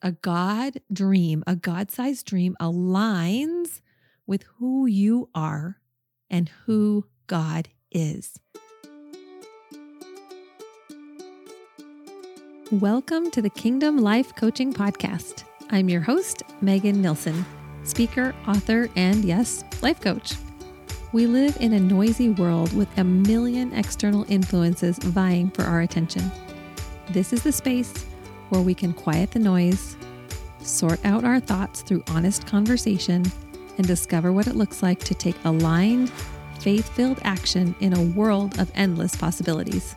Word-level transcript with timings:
A 0.00 0.12
God 0.12 0.80
dream, 0.92 1.42
a 1.44 1.56
God 1.56 1.90
sized 1.90 2.24
dream 2.24 2.56
aligns 2.60 3.80
with 4.28 4.44
who 4.58 4.86
you 4.86 5.28
are 5.34 5.80
and 6.30 6.48
who 6.66 7.06
God 7.26 7.68
is. 7.90 8.38
Welcome 12.70 13.32
to 13.32 13.42
the 13.42 13.50
Kingdom 13.50 13.98
Life 13.98 14.36
Coaching 14.36 14.72
Podcast. 14.72 15.42
I'm 15.70 15.88
your 15.88 16.02
host, 16.02 16.44
Megan 16.60 17.02
Nilsson, 17.02 17.44
speaker, 17.82 18.36
author, 18.46 18.88
and 18.94 19.24
yes, 19.24 19.64
life 19.82 20.00
coach. 20.00 20.34
We 21.10 21.26
live 21.26 21.56
in 21.58 21.72
a 21.72 21.80
noisy 21.80 22.28
world 22.28 22.72
with 22.72 22.88
a 22.98 23.02
million 23.02 23.72
external 23.72 24.24
influences 24.28 24.96
vying 24.98 25.50
for 25.50 25.64
our 25.64 25.80
attention. 25.80 26.30
This 27.10 27.32
is 27.32 27.42
the 27.42 27.50
space 27.50 28.06
where 28.50 28.62
we 28.62 28.74
can 28.74 28.92
quiet 28.92 29.30
the 29.30 29.38
noise, 29.38 29.96
sort 30.60 31.04
out 31.04 31.24
our 31.24 31.40
thoughts 31.40 31.82
through 31.82 32.02
honest 32.08 32.46
conversation, 32.46 33.24
and 33.76 33.86
discover 33.86 34.32
what 34.32 34.46
it 34.46 34.56
looks 34.56 34.82
like 34.82 35.00
to 35.00 35.14
take 35.14 35.36
aligned, 35.44 36.10
faith 36.60 36.88
filled 36.90 37.20
action 37.22 37.74
in 37.80 37.96
a 37.96 38.02
world 38.02 38.58
of 38.58 38.70
endless 38.74 39.14
possibilities. 39.14 39.94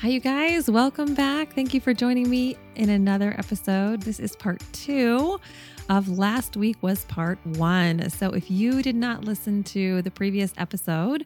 Hi, 0.00 0.08
you 0.08 0.20
guys. 0.20 0.70
Welcome 0.70 1.14
back. 1.14 1.54
Thank 1.54 1.72
you 1.72 1.80
for 1.80 1.94
joining 1.94 2.28
me 2.28 2.58
in 2.76 2.90
another 2.90 3.34
episode. 3.38 4.02
This 4.02 4.20
is 4.20 4.36
part 4.36 4.62
two 4.72 5.40
of 5.88 6.18
last 6.18 6.56
week 6.56 6.76
was 6.82 7.04
part 7.06 7.38
one. 7.44 8.10
So 8.10 8.30
if 8.30 8.50
you 8.50 8.82
did 8.82 8.96
not 8.96 9.24
listen 9.24 9.62
to 9.64 10.02
the 10.02 10.10
previous 10.10 10.52
episode 10.58 11.24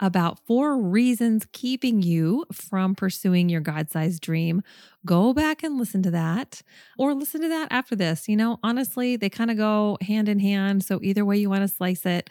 about 0.00 0.38
four 0.46 0.78
reasons 0.78 1.46
keeping 1.52 2.02
you 2.02 2.44
from 2.52 2.94
pursuing 2.94 3.48
your 3.48 3.60
God 3.60 3.90
sized 3.90 4.22
dream, 4.22 4.62
go 5.04 5.32
back 5.32 5.62
and 5.62 5.78
listen 5.78 6.02
to 6.02 6.10
that 6.10 6.62
or 6.98 7.14
listen 7.14 7.40
to 7.40 7.48
that 7.48 7.68
after 7.70 7.96
this. 7.96 8.28
You 8.28 8.36
know, 8.36 8.58
honestly, 8.62 9.16
they 9.16 9.30
kind 9.30 9.50
of 9.50 9.56
go 9.56 9.96
hand 10.02 10.28
in 10.28 10.38
hand. 10.38 10.84
So 10.84 11.00
either 11.02 11.24
way 11.24 11.38
you 11.38 11.48
want 11.48 11.62
to 11.62 11.74
slice 11.74 12.04
it. 12.04 12.28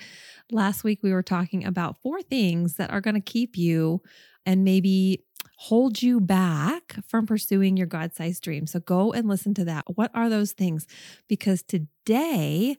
Last 0.51 0.83
week 0.83 0.99
we 1.01 1.11
were 1.11 1.23
talking 1.23 1.65
about 1.65 1.97
four 2.01 2.21
things 2.21 2.75
that 2.75 2.91
are 2.91 3.01
going 3.01 3.15
to 3.15 3.21
keep 3.21 3.57
you 3.57 4.01
and 4.45 4.63
maybe 4.63 5.23
hold 5.57 6.01
you 6.01 6.19
back 6.19 6.95
from 7.07 7.25
pursuing 7.25 7.77
your 7.77 7.87
God 7.87 8.13
sized 8.13 8.43
dream. 8.43 8.67
So 8.67 8.79
go 8.79 9.11
and 9.11 9.27
listen 9.27 9.53
to 9.55 9.65
that. 9.65 9.85
What 9.95 10.11
are 10.13 10.29
those 10.29 10.51
things? 10.51 10.85
Because 11.27 11.63
today, 11.63 12.77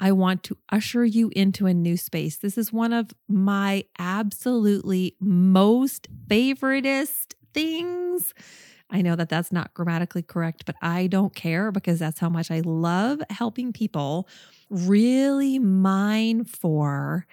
I 0.00 0.12
want 0.12 0.42
to 0.44 0.56
usher 0.70 1.04
you 1.04 1.30
into 1.34 1.66
a 1.66 1.74
new 1.74 1.96
space. 1.96 2.36
This 2.36 2.56
is 2.56 2.72
one 2.72 2.92
of 2.92 3.10
my 3.28 3.84
absolutely 3.98 5.16
most 5.20 6.08
favoriteest 6.28 7.34
things. 7.52 8.34
I 8.90 9.02
know 9.02 9.16
that 9.16 9.28
that's 9.28 9.52
not 9.52 9.74
grammatically 9.74 10.22
correct, 10.22 10.64
but 10.64 10.76
I 10.80 11.08
don't 11.08 11.34
care 11.34 11.70
because 11.70 11.98
that's 11.98 12.20
how 12.20 12.28
much 12.28 12.50
I 12.50 12.60
love 12.60 13.20
helping 13.28 13.72
people 13.72 14.28
really 14.70 15.58
mine 15.58 16.44
for 16.44 17.26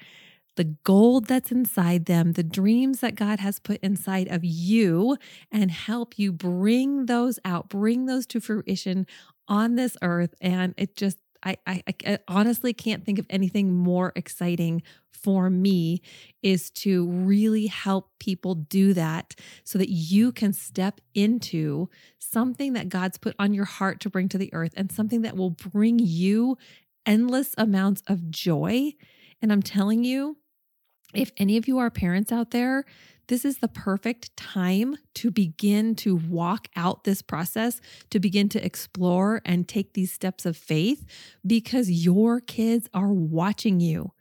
the 0.57 0.63
gold 0.63 1.27
that's 1.27 1.51
inside 1.51 2.05
them, 2.05 2.33
the 2.33 2.43
dreams 2.43 3.01
that 3.01 3.15
God 3.15 3.39
has 3.39 3.59
put 3.59 3.79
inside 3.81 4.29
of 4.29 4.43
you, 4.43 5.17
and 5.51 5.69
help 5.69 6.17
you 6.17 6.31
bring 6.31 7.07
those 7.07 7.39
out, 7.43 7.69
bring 7.69 8.05
those 8.05 8.25
to 8.27 8.39
fruition 8.39 9.05
on 9.47 9.75
this 9.75 9.97
earth. 10.01 10.33
And 10.41 10.73
it 10.77 10.95
just, 10.95 11.17
I, 11.45 11.57
I, 11.67 11.83
I 12.05 12.19
honestly 12.27 12.73
can't 12.73 13.05
think 13.05 13.19
of 13.19 13.27
anything 13.29 13.71
more 13.71 14.11
exciting 14.15 14.81
for 15.11 15.49
me 15.49 16.01
is 16.43 16.69
to 16.69 17.07
really 17.07 17.67
help 17.67 18.11
people 18.19 18.55
do 18.55 18.93
that 18.93 19.35
so 19.63 19.79
that 19.79 19.89
you 19.89 20.31
can 20.31 20.53
step 20.53 21.01
into 21.13 21.89
something 22.19 22.73
that 22.73 22.89
God's 22.89 23.17
put 23.17 23.35
on 23.39 23.53
your 23.53 23.65
heart 23.65 23.99
to 24.01 24.09
bring 24.09 24.29
to 24.29 24.37
the 24.37 24.53
earth 24.53 24.73
and 24.75 24.91
something 24.91 25.21
that 25.21 25.37
will 25.37 25.51
bring 25.51 25.99
you 25.99 26.57
endless 27.05 27.55
amounts 27.57 28.03
of 28.07 28.29
joy. 28.29 28.93
And 29.41 29.51
I'm 29.51 29.63
telling 29.63 30.03
you, 30.03 30.37
if 31.13 31.31
any 31.37 31.57
of 31.57 31.67
you 31.67 31.77
are 31.77 31.89
parents 31.89 32.31
out 32.31 32.51
there, 32.51 32.85
this 33.27 33.45
is 33.45 33.57
the 33.57 33.67
perfect 33.67 34.35
time 34.37 34.95
to 35.15 35.31
begin 35.31 35.95
to 35.95 36.15
walk 36.15 36.67
out 36.75 37.03
this 37.03 37.21
process, 37.21 37.81
to 38.09 38.19
begin 38.19 38.49
to 38.49 38.63
explore 38.63 39.41
and 39.45 39.67
take 39.67 39.93
these 39.93 40.11
steps 40.11 40.45
of 40.45 40.55
faith 40.55 41.05
because 41.45 41.89
your 41.89 42.39
kids 42.39 42.87
are 42.93 43.11
watching 43.11 43.79
you. 43.79 44.11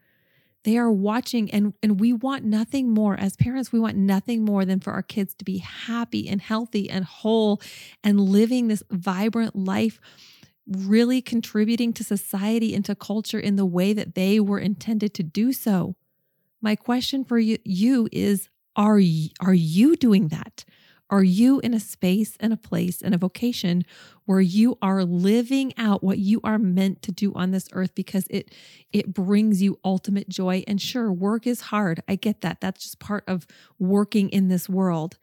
They 0.64 0.78
are 0.78 0.90
watching, 0.90 1.50
and, 1.50 1.74
and 1.82 2.00
we 2.00 2.14
want 2.14 2.44
nothing 2.44 2.90
more. 2.90 3.18
As 3.18 3.36
parents, 3.36 3.70
we 3.70 3.78
want 3.78 3.98
nothing 3.98 4.46
more 4.46 4.64
than 4.64 4.80
for 4.80 4.94
our 4.94 5.02
kids 5.02 5.34
to 5.34 5.44
be 5.44 5.58
happy 5.58 6.26
and 6.26 6.40
healthy 6.40 6.88
and 6.88 7.04
whole 7.04 7.60
and 8.02 8.18
living 8.18 8.68
this 8.68 8.82
vibrant 8.90 9.54
life, 9.54 10.00
really 10.66 11.20
contributing 11.20 11.92
to 11.92 12.02
society 12.02 12.74
and 12.74 12.82
to 12.86 12.94
culture 12.94 13.38
in 13.38 13.56
the 13.56 13.66
way 13.66 13.92
that 13.92 14.14
they 14.14 14.40
were 14.40 14.58
intended 14.58 15.12
to 15.14 15.22
do 15.22 15.52
so. 15.52 15.96
My 16.62 16.76
question 16.76 17.24
for 17.24 17.38
you, 17.38 17.58
you 17.62 18.08
is 18.10 18.48
are 18.76 18.98
you, 18.98 19.30
are 19.40 19.54
you 19.54 19.96
doing 19.96 20.28
that? 20.28 20.64
Are 21.10 21.22
you 21.22 21.60
in 21.60 21.74
a 21.74 21.80
space 21.80 22.36
and 22.40 22.52
a 22.52 22.56
place 22.56 23.02
and 23.02 23.14
a 23.14 23.18
vocation 23.18 23.84
where 24.24 24.40
you 24.40 24.78
are 24.80 25.04
living 25.04 25.72
out 25.76 26.02
what 26.02 26.18
you 26.18 26.40
are 26.42 26.58
meant 26.58 27.02
to 27.02 27.12
do 27.12 27.32
on 27.34 27.50
this 27.50 27.68
earth 27.72 27.94
because 27.94 28.26
it 28.30 28.52
it 28.92 29.12
brings 29.12 29.62
you 29.62 29.78
ultimate 29.84 30.28
joy 30.28 30.64
and 30.66 30.80
sure 30.80 31.12
work 31.12 31.46
is 31.46 31.60
hard. 31.60 32.02
I 32.08 32.16
get 32.16 32.40
that. 32.40 32.60
That's 32.60 32.82
just 32.82 32.98
part 32.98 33.24
of 33.28 33.46
working 33.78 34.30
in 34.30 34.48
this 34.48 34.68
world. 34.68 35.18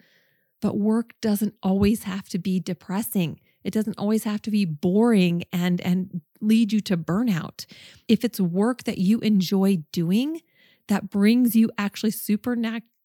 But 0.62 0.78
work 0.78 1.14
doesn't 1.20 1.56
always 1.64 2.04
have 2.04 2.30
to 2.30 2.38
be 2.38 2.60
depressing. 2.60 3.40
It 3.64 3.74
doesn't 3.74 3.98
always 3.98 4.24
have 4.24 4.42
to 4.44 4.52
be 4.52 4.66
boring 4.66 5.44
and 5.52 5.82
and 5.82 6.22
lead 6.40 6.72
you 6.72 6.80
to 6.82 6.96
burnout. 6.96 7.66
If 8.08 8.24
it's 8.24 8.40
work 8.40 8.84
that 8.84 9.00
you 9.00 9.20
enjoy 9.20 9.84
doing, 9.92 10.42
that 10.88 11.10
brings 11.10 11.56
you 11.56 11.72
actually 11.78 12.12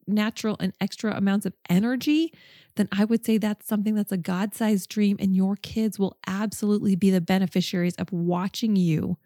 supernatural 0.06 0.56
and 0.60 0.72
extra 0.80 1.16
amounts 1.16 1.46
of 1.46 1.54
energy, 1.68 2.32
then 2.76 2.88
I 2.92 3.04
would 3.04 3.24
say 3.24 3.38
that's 3.38 3.66
something 3.66 3.94
that's 3.94 4.12
a 4.12 4.16
God 4.16 4.54
sized 4.54 4.88
dream, 4.88 5.16
and 5.18 5.34
your 5.34 5.56
kids 5.56 5.98
will 5.98 6.16
absolutely 6.26 6.94
be 6.96 7.10
the 7.10 7.20
beneficiaries 7.20 7.94
of 7.96 8.12
watching 8.12 8.76
you 8.76 9.16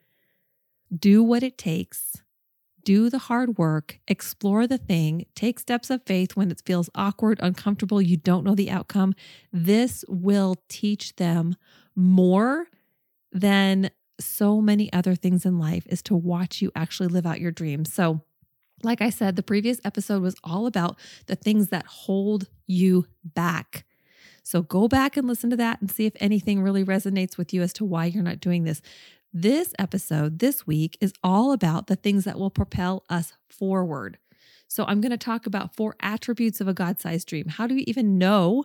do 0.96 1.22
what 1.22 1.42
it 1.42 1.56
takes, 1.56 2.22
do 2.82 3.10
the 3.10 3.18
hard 3.18 3.58
work, 3.58 4.00
explore 4.08 4.66
the 4.66 4.78
thing, 4.78 5.26
take 5.34 5.60
steps 5.60 5.90
of 5.90 6.02
faith 6.04 6.34
when 6.34 6.50
it 6.50 6.62
feels 6.64 6.90
awkward, 6.94 7.38
uncomfortable, 7.42 8.02
you 8.02 8.16
don't 8.16 8.44
know 8.44 8.54
the 8.54 8.70
outcome. 8.70 9.14
This 9.52 10.04
will 10.08 10.56
teach 10.68 11.14
them 11.16 11.54
more 11.94 12.66
than 13.30 13.90
so 14.18 14.60
many 14.60 14.92
other 14.92 15.14
things 15.14 15.46
in 15.46 15.58
life 15.58 15.86
is 15.86 16.02
to 16.02 16.16
watch 16.16 16.60
you 16.60 16.72
actually 16.74 17.08
live 17.08 17.26
out 17.26 17.40
your 17.40 17.52
dreams. 17.52 17.92
So, 17.92 18.22
like 18.82 19.00
I 19.00 19.10
said, 19.10 19.36
the 19.36 19.42
previous 19.42 19.80
episode 19.84 20.22
was 20.22 20.36
all 20.44 20.66
about 20.66 20.98
the 21.26 21.36
things 21.36 21.68
that 21.68 21.86
hold 21.86 22.48
you 22.66 23.06
back. 23.24 23.84
So 24.42 24.62
go 24.62 24.88
back 24.88 25.16
and 25.16 25.28
listen 25.28 25.50
to 25.50 25.56
that 25.56 25.80
and 25.80 25.90
see 25.90 26.06
if 26.06 26.14
anything 26.18 26.62
really 26.62 26.84
resonates 26.84 27.36
with 27.36 27.52
you 27.52 27.62
as 27.62 27.72
to 27.74 27.84
why 27.84 28.06
you're 28.06 28.22
not 28.22 28.40
doing 28.40 28.64
this. 28.64 28.80
This 29.32 29.72
episode 29.78 30.40
this 30.40 30.66
week 30.66 30.96
is 31.00 31.12
all 31.22 31.52
about 31.52 31.86
the 31.86 31.96
things 31.96 32.24
that 32.24 32.38
will 32.38 32.50
propel 32.50 33.04
us 33.08 33.34
forward. 33.48 34.18
So 34.66 34.84
I'm 34.86 35.00
going 35.00 35.10
to 35.10 35.18
talk 35.18 35.46
about 35.46 35.76
four 35.76 35.94
attributes 36.00 36.60
of 36.60 36.68
a 36.68 36.74
God 36.74 37.00
sized 37.00 37.28
dream. 37.28 37.48
How 37.48 37.66
do 37.66 37.74
we 37.74 37.82
even 37.82 38.18
know 38.18 38.64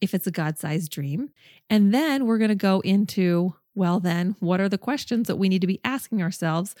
if 0.00 0.14
it's 0.14 0.26
a 0.26 0.30
God 0.30 0.58
sized 0.58 0.90
dream? 0.90 1.30
And 1.68 1.92
then 1.92 2.26
we're 2.26 2.38
going 2.38 2.48
to 2.48 2.54
go 2.54 2.80
into, 2.80 3.54
well, 3.74 4.00
then, 4.00 4.36
what 4.40 4.60
are 4.60 4.68
the 4.68 4.78
questions 4.78 5.28
that 5.28 5.36
we 5.36 5.48
need 5.48 5.60
to 5.62 5.66
be 5.66 5.80
asking 5.84 6.22
ourselves 6.22 6.74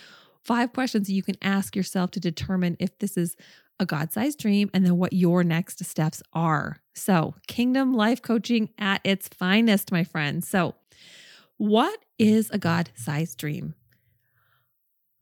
five 0.46 0.72
questions 0.72 1.10
you 1.10 1.22
can 1.22 1.36
ask 1.42 1.74
yourself 1.74 2.12
to 2.12 2.20
determine 2.20 2.76
if 2.78 2.96
this 2.98 3.16
is 3.16 3.36
a 3.80 3.84
God 3.84 4.12
sized 4.12 4.38
dream 4.38 4.70
and 4.72 4.86
then 4.86 4.96
what 4.96 5.12
your 5.12 5.42
next 5.42 5.84
steps 5.84 6.22
are. 6.32 6.78
So, 6.94 7.34
kingdom 7.48 7.94
life 7.94 8.22
coaching 8.22 8.70
at 8.78 9.00
its 9.04 9.28
finest, 9.28 9.92
my 9.92 10.04
friends. 10.04 10.48
So, 10.48 10.76
what 11.56 11.98
is 12.18 12.48
a 12.50 12.58
God 12.58 12.90
sized 12.94 13.38
dream? 13.38 13.74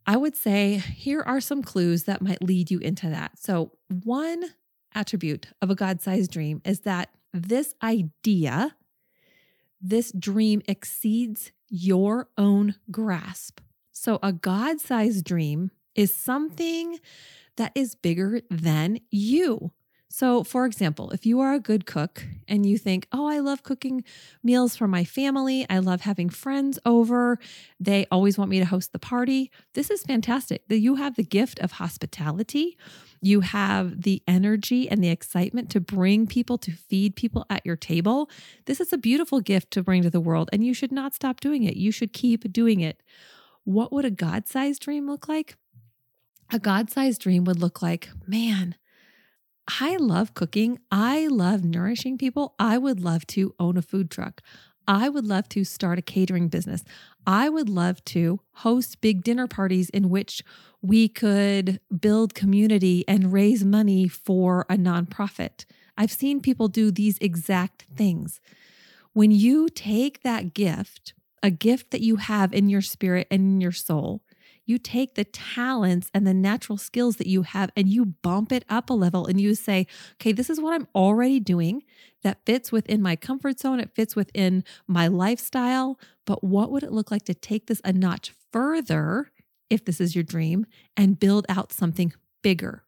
I 0.07 0.19
would 0.19 0.37
say 0.37 0.77
here 0.77 1.23
are 1.23 1.41
some 1.41 1.63
clues 1.63 2.05
that 2.05 2.21
might 2.21 2.43
lead 2.43 2.71
you 2.71 2.79
into 2.79 3.09
that. 3.09 3.39
So, 3.39 3.73
one 3.89 4.45
attribute 4.95 5.49
of 5.63 5.71
a 5.71 5.75
God 5.75 6.01
sized 6.03 6.31
dream 6.31 6.61
is 6.65 6.81
that 6.81 7.09
this 7.33 7.75
idea, 7.83 8.77
this 9.81 10.13
dream 10.13 10.63
exceeds 10.69 11.51
your 11.69 12.29
own 12.37 12.77
grasp. 12.91 13.61
So, 14.05 14.19
a 14.23 14.35
God 14.35 14.83
sized 14.83 15.25
dream 15.25 15.71
is 15.95 16.13
mm. 16.13 16.17
something 16.17 16.99
that 17.57 17.73
is 17.75 17.95
bigger 17.95 18.43
than 18.51 18.99
you. 19.11 19.73
So, 20.11 20.45
for 20.45 20.67
example, 20.67 21.11
if 21.13 21.25
you 21.25 21.41
are 21.41 21.55
a 21.55 21.59
good 21.59 21.87
cook 21.87 22.23
and 22.47 22.67
you 22.67 22.77
think, 22.77 23.09
oh, 23.13 23.27
I 23.27 23.39
love 23.39 23.63
cooking 23.63 24.05
meals 24.43 24.77
for 24.77 24.87
my 24.87 25.05
family, 25.05 25.65
I 25.71 25.79
love 25.79 26.03
having 26.03 26.29
friends 26.29 26.79
over, 26.85 27.39
they 27.81 28.07
always 28.13 28.37
want 28.37 28.51
me 28.51 28.59
to 28.59 28.67
host 28.67 28.93
the 28.93 28.99
party, 28.99 29.51
this 29.73 29.91
is 29.91 30.03
fantastic. 30.03 30.69
That 30.69 30.81
you 30.81 30.97
have 30.97 31.15
the 31.17 31.25
gift 31.25 31.59
of 31.61 31.73
hospitality. 31.73 32.77
You 33.23 33.41
have 33.41 34.03
the 34.03 34.23
energy 34.29 34.87
and 34.87 35.03
the 35.03 35.09
excitement 35.09 35.71
to 35.71 35.81
bring 35.81 36.27
people, 36.27 36.59
to 36.59 36.73
feed 36.73 37.17
people 37.17 37.47
at 37.49 37.65
your 37.65 37.77
table. 37.77 38.29
This 38.67 38.83
is 38.83 38.93
a 38.93 38.99
beautiful 38.99 39.41
gift 39.41 39.71
to 39.71 39.83
bring 39.83 40.03
to 40.03 40.11
the 40.11 40.21
world, 40.21 40.51
and 40.53 40.63
you 40.63 40.75
should 40.75 40.93
not 40.93 41.15
stop 41.15 41.41
doing 41.41 41.65
it. 41.65 41.77
You 41.77 41.91
should 41.91 42.13
keep 42.13 42.53
doing 42.53 42.81
it. 42.81 43.03
What 43.65 43.93
would 43.93 44.05
a 44.05 44.11
God 44.11 44.47
sized 44.47 44.83
dream 44.83 45.09
look 45.09 45.29
like? 45.29 45.57
A 46.53 46.59
God 46.59 46.91
sized 46.91 47.23
dream 47.23 47.45
would 47.45 47.59
look 47.59 47.83
like, 47.83 48.11
man, 48.27 48.77
I 49.81 49.97
love 49.97 50.35
cooking. 50.35 50.79
I 50.91 51.27
love 51.27 51.65
nourishing 51.65 52.19
people. 52.19 52.55
I 52.59 52.77
would 52.77 53.01
love 53.01 53.27
to 53.29 53.55
own 53.59 53.77
a 53.77 53.83
food 53.83 54.11
truck. 54.11 54.43
I 54.87 55.09
would 55.09 55.27
love 55.27 55.49
to 55.51 55.65
start 55.65 55.99
a 55.99 56.03
catering 56.03 56.49
business. 56.49 56.85
I 57.27 57.49
would 57.49 57.71
love 57.71 58.05
to 58.07 58.41
host 58.57 59.01
big 59.01 59.25
dinner 59.25 59.47
parties 59.47 59.89
in 59.89 60.11
which 60.11 60.43
we 60.83 61.09
could 61.09 61.81
build 61.99 62.35
community 62.35 63.03
and 63.09 63.33
raise 63.33 63.65
money 63.65 64.09
for 64.09 64.67
a 64.69 64.77
nonprofit. 64.77 65.65
I've 65.97 66.13
seen 66.13 66.43
people 66.43 66.69
do 66.69 66.91
these 66.91 67.17
exact 67.19 67.87
things. 67.97 68.41
When 69.15 69.31
you 69.31 69.71
take 69.71 70.23
that 70.23 70.53
gift, 70.53 71.15
a 71.45 71.51
gift 71.51 71.91
that 71.91 72.01
you 72.01 72.17
have 72.17 72.55
in 72.55 72.71
your 72.71 72.81
spirit 72.81 73.29
and 73.31 73.43
in 73.43 73.61
your 73.61 73.71
soul, 73.71 74.23
you 74.65 74.79
take 74.79 75.15
the 75.15 75.25
talents 75.25 76.11
and 76.15 76.27
the 76.27 76.33
natural 76.33 76.79
skills 76.79 77.17
that 77.17 77.27
you 77.27 77.43
have 77.43 77.71
and 77.77 77.87
you 77.87 78.07
bump 78.07 78.51
it 78.51 78.65
up 78.71 78.89
a 78.89 78.95
level 78.95 79.27
and 79.27 79.39
you 79.39 79.55
say, 79.55 79.87
okay, 80.15 80.33
this 80.33 80.49
is 80.49 80.59
what 80.59 80.73
I'm 80.73 80.89
already 80.95 81.39
doing 81.39 81.83
that 82.23 82.47
fits 82.47 82.73
within 82.73 83.03
my 83.03 83.15
comfort 83.15 83.61
zone, 83.61 83.79
it 83.79 83.95
fits 83.95 84.17
within 84.17 84.65
my 84.87 85.07
lifestyle. 85.07 86.01
But 86.25 86.43
what 86.43 86.71
would 86.71 86.83
it 86.83 86.93
look 86.93 87.11
like 87.11 87.27
to 87.27 87.35
take 87.35 87.67
this 87.67 87.83
a 87.85 87.93
notch 87.93 88.33
further, 88.51 89.31
if 89.69 89.85
this 89.85 90.01
is 90.01 90.15
your 90.15 90.25
dream, 90.25 90.65
and 90.97 91.21
build 91.21 91.45
out 91.51 91.75
something 91.75 92.15
bigger? 92.43 92.85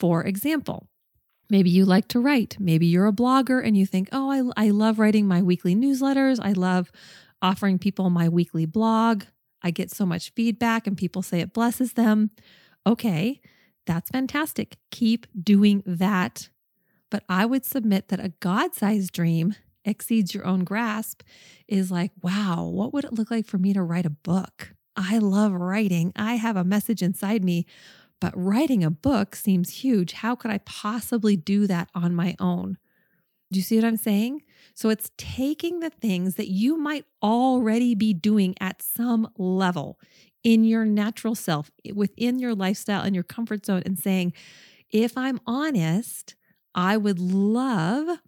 For 0.00 0.24
example, 0.24 0.88
Maybe 1.48 1.70
you 1.70 1.84
like 1.84 2.08
to 2.08 2.20
write. 2.20 2.56
Maybe 2.58 2.86
you're 2.86 3.06
a 3.06 3.12
blogger 3.12 3.64
and 3.64 3.76
you 3.76 3.86
think, 3.86 4.08
oh, 4.12 4.52
I, 4.56 4.66
I 4.66 4.70
love 4.70 4.98
writing 4.98 5.28
my 5.28 5.42
weekly 5.42 5.76
newsletters. 5.76 6.40
I 6.42 6.52
love 6.52 6.90
offering 7.46 7.78
people 7.78 8.10
my 8.10 8.28
weekly 8.28 8.66
blog. 8.66 9.22
I 9.62 9.70
get 9.70 9.90
so 9.90 10.04
much 10.04 10.32
feedback 10.34 10.86
and 10.86 10.96
people 10.96 11.22
say 11.22 11.40
it 11.40 11.52
blesses 11.52 11.92
them. 11.92 12.30
Okay, 12.84 13.40
that's 13.86 14.10
fantastic. 14.10 14.76
Keep 14.90 15.28
doing 15.40 15.82
that. 15.86 16.48
But 17.08 17.22
I 17.28 17.46
would 17.46 17.64
submit 17.64 18.08
that 18.08 18.24
a 18.24 18.32
God 18.40 18.74
sized 18.74 19.12
dream 19.12 19.54
exceeds 19.84 20.34
your 20.34 20.44
own 20.44 20.64
grasp 20.64 21.22
is 21.68 21.92
like, 21.92 22.10
wow, 22.20 22.64
what 22.64 22.92
would 22.92 23.04
it 23.04 23.12
look 23.12 23.30
like 23.30 23.46
for 23.46 23.58
me 23.58 23.72
to 23.72 23.82
write 23.82 24.06
a 24.06 24.10
book? 24.10 24.74
I 24.96 25.18
love 25.18 25.52
writing. 25.52 26.12
I 26.16 26.34
have 26.34 26.56
a 26.56 26.64
message 26.64 27.00
inside 27.00 27.44
me, 27.44 27.64
but 28.20 28.32
writing 28.36 28.82
a 28.82 28.90
book 28.90 29.36
seems 29.36 29.70
huge. 29.70 30.14
How 30.14 30.34
could 30.34 30.50
I 30.50 30.58
possibly 30.58 31.36
do 31.36 31.68
that 31.68 31.90
on 31.94 32.12
my 32.12 32.34
own? 32.40 32.78
Do 33.52 33.58
you 33.60 33.62
see 33.62 33.76
what 33.76 33.84
I'm 33.84 33.96
saying? 33.96 34.42
So 34.76 34.90
it's 34.90 35.10
taking 35.16 35.80
the 35.80 35.88
things 35.88 36.34
that 36.34 36.48
you 36.48 36.76
might 36.76 37.06
already 37.22 37.94
be 37.94 38.12
doing 38.12 38.54
at 38.60 38.82
some 38.82 39.26
level 39.38 39.98
in 40.44 40.64
your 40.64 40.84
natural 40.84 41.34
self, 41.34 41.70
within 41.94 42.38
your 42.38 42.54
lifestyle 42.54 43.02
and 43.02 43.14
your 43.14 43.24
comfort 43.24 43.64
zone, 43.64 43.82
and 43.86 43.98
saying, 43.98 44.34
if 44.90 45.16
I'm 45.16 45.40
honest, 45.46 46.36
I 46.74 46.98
would 46.98 47.18
love 47.18 48.18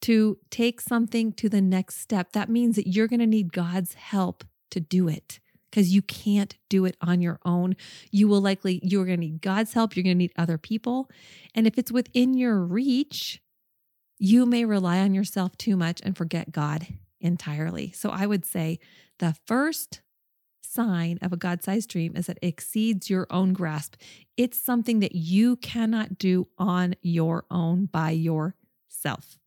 to 0.00 0.38
take 0.50 0.80
something 0.80 1.34
to 1.34 1.50
the 1.50 1.60
next 1.60 1.98
step. 1.98 2.32
That 2.32 2.48
means 2.48 2.76
that 2.76 2.88
you're 2.88 3.06
going 3.06 3.20
to 3.20 3.26
need 3.26 3.52
God's 3.52 3.92
help 3.92 4.42
to 4.70 4.80
do 4.80 5.06
it 5.06 5.38
because 5.70 5.94
you 5.94 6.00
can't 6.00 6.56
do 6.70 6.86
it 6.86 6.96
on 7.02 7.20
your 7.20 7.40
own. 7.44 7.76
You 8.10 8.26
will 8.26 8.40
likely, 8.40 8.80
you're 8.82 9.04
going 9.04 9.18
to 9.18 9.26
need 9.26 9.42
God's 9.42 9.74
help. 9.74 9.94
You're 9.94 10.04
going 10.04 10.16
to 10.16 10.18
need 10.18 10.32
other 10.36 10.56
people. 10.56 11.10
And 11.54 11.66
if 11.66 11.76
it's 11.76 11.92
within 11.92 12.32
your 12.32 12.58
reach, 12.58 13.42
you 14.18 14.46
may 14.46 14.64
rely 14.64 14.98
on 15.00 15.14
yourself 15.14 15.56
too 15.56 15.76
much 15.76 16.00
and 16.02 16.16
forget 16.16 16.52
God 16.52 16.86
entirely. 17.20 17.92
So 17.92 18.10
I 18.10 18.26
would 18.26 18.44
say 18.44 18.78
the 19.18 19.36
first 19.46 20.00
sign 20.62 21.18
of 21.22 21.32
a 21.32 21.36
God 21.36 21.62
sized 21.62 21.88
dream 21.88 22.16
is 22.16 22.26
that 22.26 22.38
it 22.42 22.48
exceeds 22.48 23.08
your 23.08 23.26
own 23.30 23.52
grasp. 23.52 23.96
It's 24.36 24.58
something 24.58 25.00
that 25.00 25.14
you 25.14 25.56
cannot 25.56 26.18
do 26.18 26.48
on 26.58 26.96
your 27.00 27.44
own 27.50 27.86
by 27.86 28.10
yourself. 28.10 29.38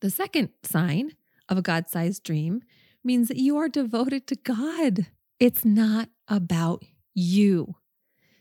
The 0.00 0.10
second 0.10 0.50
sign 0.62 1.12
of 1.48 1.58
a 1.58 1.62
God 1.62 1.88
sized 1.88 2.22
dream 2.22 2.62
means 3.04 3.28
that 3.28 3.36
you 3.36 3.56
are 3.58 3.68
devoted 3.68 4.26
to 4.28 4.36
God. 4.36 5.06
It's 5.38 5.64
not 5.64 6.08
about 6.26 6.84
you. 7.14 7.76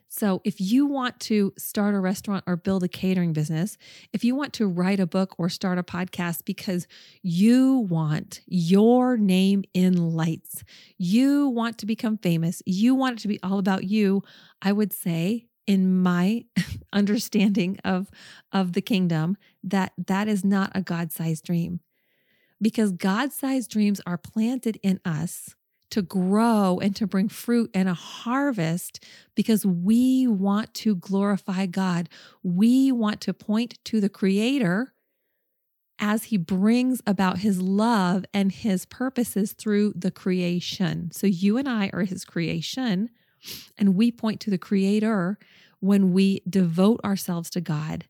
So, 0.09 0.41
if 0.45 0.61
you 0.61 0.85
want 0.85 1.19
to 1.21 1.53
start 1.57 1.93
a 1.93 1.99
restaurant 1.99 2.45
or 2.47 2.55
build 2.55 2.83
a 2.83 2.87
catering 2.87 3.33
business, 3.33 3.77
if 4.13 4.23
you 4.23 4.35
want 4.35 4.53
to 4.53 4.67
write 4.67 5.01
a 5.01 5.05
book 5.05 5.35
or 5.37 5.49
start 5.49 5.77
a 5.77 5.83
podcast 5.83 6.45
because 6.45 6.87
you 7.21 7.79
want 7.89 8.41
your 8.47 9.17
name 9.17 9.63
in 9.73 10.15
lights, 10.15 10.63
you 10.97 11.49
want 11.49 11.77
to 11.79 11.85
become 11.85 12.17
famous, 12.17 12.63
you 12.65 12.95
want 12.95 13.19
it 13.19 13.21
to 13.23 13.27
be 13.27 13.39
all 13.43 13.59
about 13.59 13.83
you, 13.83 14.23
I 14.61 14.71
would 14.71 14.93
say 14.93 15.47
in 15.67 16.01
my 16.01 16.45
understanding 16.93 17.77
of 17.83 18.09
of 18.53 18.73
the 18.73 18.81
kingdom 18.81 19.35
that 19.61 19.91
that 20.07 20.29
is 20.29 20.45
not 20.45 20.71
a 20.73 20.81
god-sized 20.81 21.43
dream. 21.43 21.81
Because 22.61 22.91
god-sized 22.93 23.69
dreams 23.69 24.01
are 24.07 24.17
planted 24.17 24.79
in 24.81 24.99
us 25.05 25.56
to 25.91 26.01
grow 26.01 26.79
and 26.79 26.95
to 26.95 27.07
bring 27.07 27.29
fruit 27.29 27.69
and 27.73 27.87
a 27.87 27.93
harvest 27.93 29.03
because 29.35 29.65
we 29.65 30.27
want 30.27 30.73
to 30.73 30.95
glorify 30.95 31.65
God. 31.65 32.09
We 32.43 32.91
want 32.91 33.21
to 33.21 33.33
point 33.33 33.77
to 33.85 34.01
the 34.01 34.09
Creator 34.09 34.93
as 35.99 36.25
He 36.25 36.37
brings 36.37 37.01
about 37.07 37.39
His 37.39 37.61
love 37.61 38.25
and 38.33 38.51
His 38.51 38.85
purposes 38.85 39.53
through 39.53 39.93
the 39.95 40.11
creation. 40.11 41.11
So 41.11 41.27
you 41.27 41.57
and 41.57 41.67
I 41.67 41.89
are 41.93 42.03
His 42.03 42.25
creation, 42.25 43.09
and 43.77 43.95
we 43.95 44.11
point 44.11 44.39
to 44.41 44.49
the 44.49 44.57
Creator 44.57 45.37
when 45.79 46.11
we 46.11 46.41
devote 46.49 46.99
ourselves 47.03 47.49
to 47.51 47.61
God. 47.61 48.05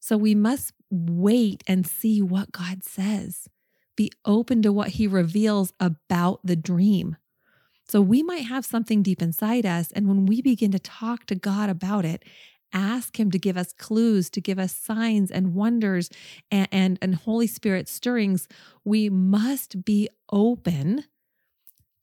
So 0.00 0.16
we 0.16 0.34
must 0.34 0.72
wait 0.90 1.62
and 1.66 1.86
see 1.86 2.22
what 2.22 2.52
God 2.52 2.84
says 2.84 3.48
be 3.96 4.12
open 4.24 4.62
to 4.62 4.72
what 4.72 4.90
he 4.90 5.06
reveals 5.06 5.72
about 5.80 6.40
the 6.44 6.56
dream. 6.56 7.16
So 7.88 8.00
we 8.00 8.22
might 8.22 8.44
have 8.44 8.64
something 8.64 9.02
deep 9.02 9.22
inside 9.22 9.64
us. 9.64 9.92
And 9.92 10.08
when 10.08 10.26
we 10.26 10.42
begin 10.42 10.72
to 10.72 10.78
talk 10.78 11.26
to 11.26 11.34
God 11.34 11.70
about 11.70 12.04
it, 12.04 12.24
ask 12.72 13.18
him 13.18 13.30
to 13.30 13.38
give 13.38 13.56
us 13.56 13.72
clues, 13.72 14.28
to 14.30 14.40
give 14.40 14.58
us 14.58 14.74
signs 14.74 15.30
and 15.30 15.54
wonders 15.54 16.10
and, 16.50 16.68
and, 16.72 16.98
and 17.00 17.14
Holy 17.14 17.46
Spirit 17.46 17.88
stirrings, 17.88 18.48
we 18.84 19.08
must 19.08 19.84
be 19.84 20.08
open 20.30 21.04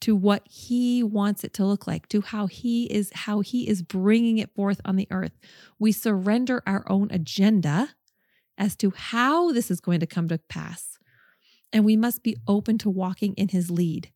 to 0.04 0.16
what 0.16 0.46
he 0.50 1.02
wants 1.02 1.46
it 1.46 1.54
to 1.54 1.66
look 1.66 1.88
like 1.88 2.10
to 2.10 2.20
how 2.20 2.46
he 2.46 2.86
is 2.92 3.10
how 3.14 3.40
he 3.40 3.70
is 3.70 3.82
bringing 3.82 4.38
it 4.38 4.54
forth 4.54 4.82
on 4.84 4.98
the 4.98 5.08
earth 5.12 5.32
we 5.80 5.94
surrender 5.94 6.62
our 6.68 6.84
own 6.92 7.08
agenda 7.10 7.96
as 8.58 8.76
to 8.76 8.92
how 8.94 9.54
this 9.54 9.72
is 9.72 9.80
going 9.80 10.02
to 10.02 10.06
come 10.06 10.28
to 10.28 10.38
pass 10.38 11.00
and 11.74 11.84
we 11.84 11.98
must 11.98 12.24
be 12.24 12.38
open 12.48 12.78
to 12.78 12.90
walking 12.90 13.34
in 13.34 13.50
his 13.50 13.70
lead. 13.70 14.12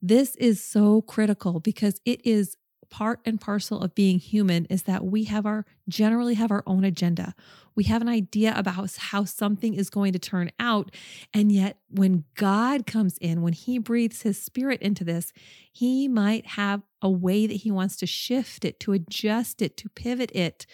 This 0.00 0.36
is 0.36 0.62
so 0.62 1.02
critical 1.02 1.58
because 1.58 2.00
it 2.04 2.24
is 2.24 2.56
part 2.90 3.20
and 3.24 3.40
parcel 3.40 3.80
of 3.80 3.94
being 3.94 4.18
human 4.18 4.66
is 4.66 4.82
that 4.82 5.04
we 5.04 5.24
have 5.24 5.46
our 5.46 5.64
generally 5.88 6.34
have 6.34 6.50
our 6.50 6.62
own 6.66 6.84
agenda. 6.84 7.34
We 7.74 7.84
have 7.84 8.02
an 8.02 8.08
idea 8.08 8.52
about 8.56 8.94
how 8.96 9.24
something 9.24 9.74
is 9.74 9.90
going 9.90 10.12
to 10.12 10.18
turn 10.18 10.50
out. 10.58 10.90
And 11.32 11.52
yet, 11.52 11.78
when 11.88 12.24
God 12.34 12.86
comes 12.86 13.16
in, 13.18 13.42
when 13.42 13.52
He 13.52 13.78
breathes 13.78 14.22
His 14.22 14.42
Spirit 14.42 14.82
into 14.82 15.04
this, 15.04 15.32
He 15.72 16.08
might 16.08 16.46
have 16.48 16.82
a 17.00 17.10
way 17.10 17.46
that 17.46 17.54
He 17.54 17.70
wants 17.70 17.96
to 17.98 18.06
shift 18.06 18.64
it, 18.64 18.80
to 18.80 18.92
adjust 18.92 19.62
it, 19.62 19.76
to 19.78 19.88
pivot 19.88 20.32
it 20.34 20.66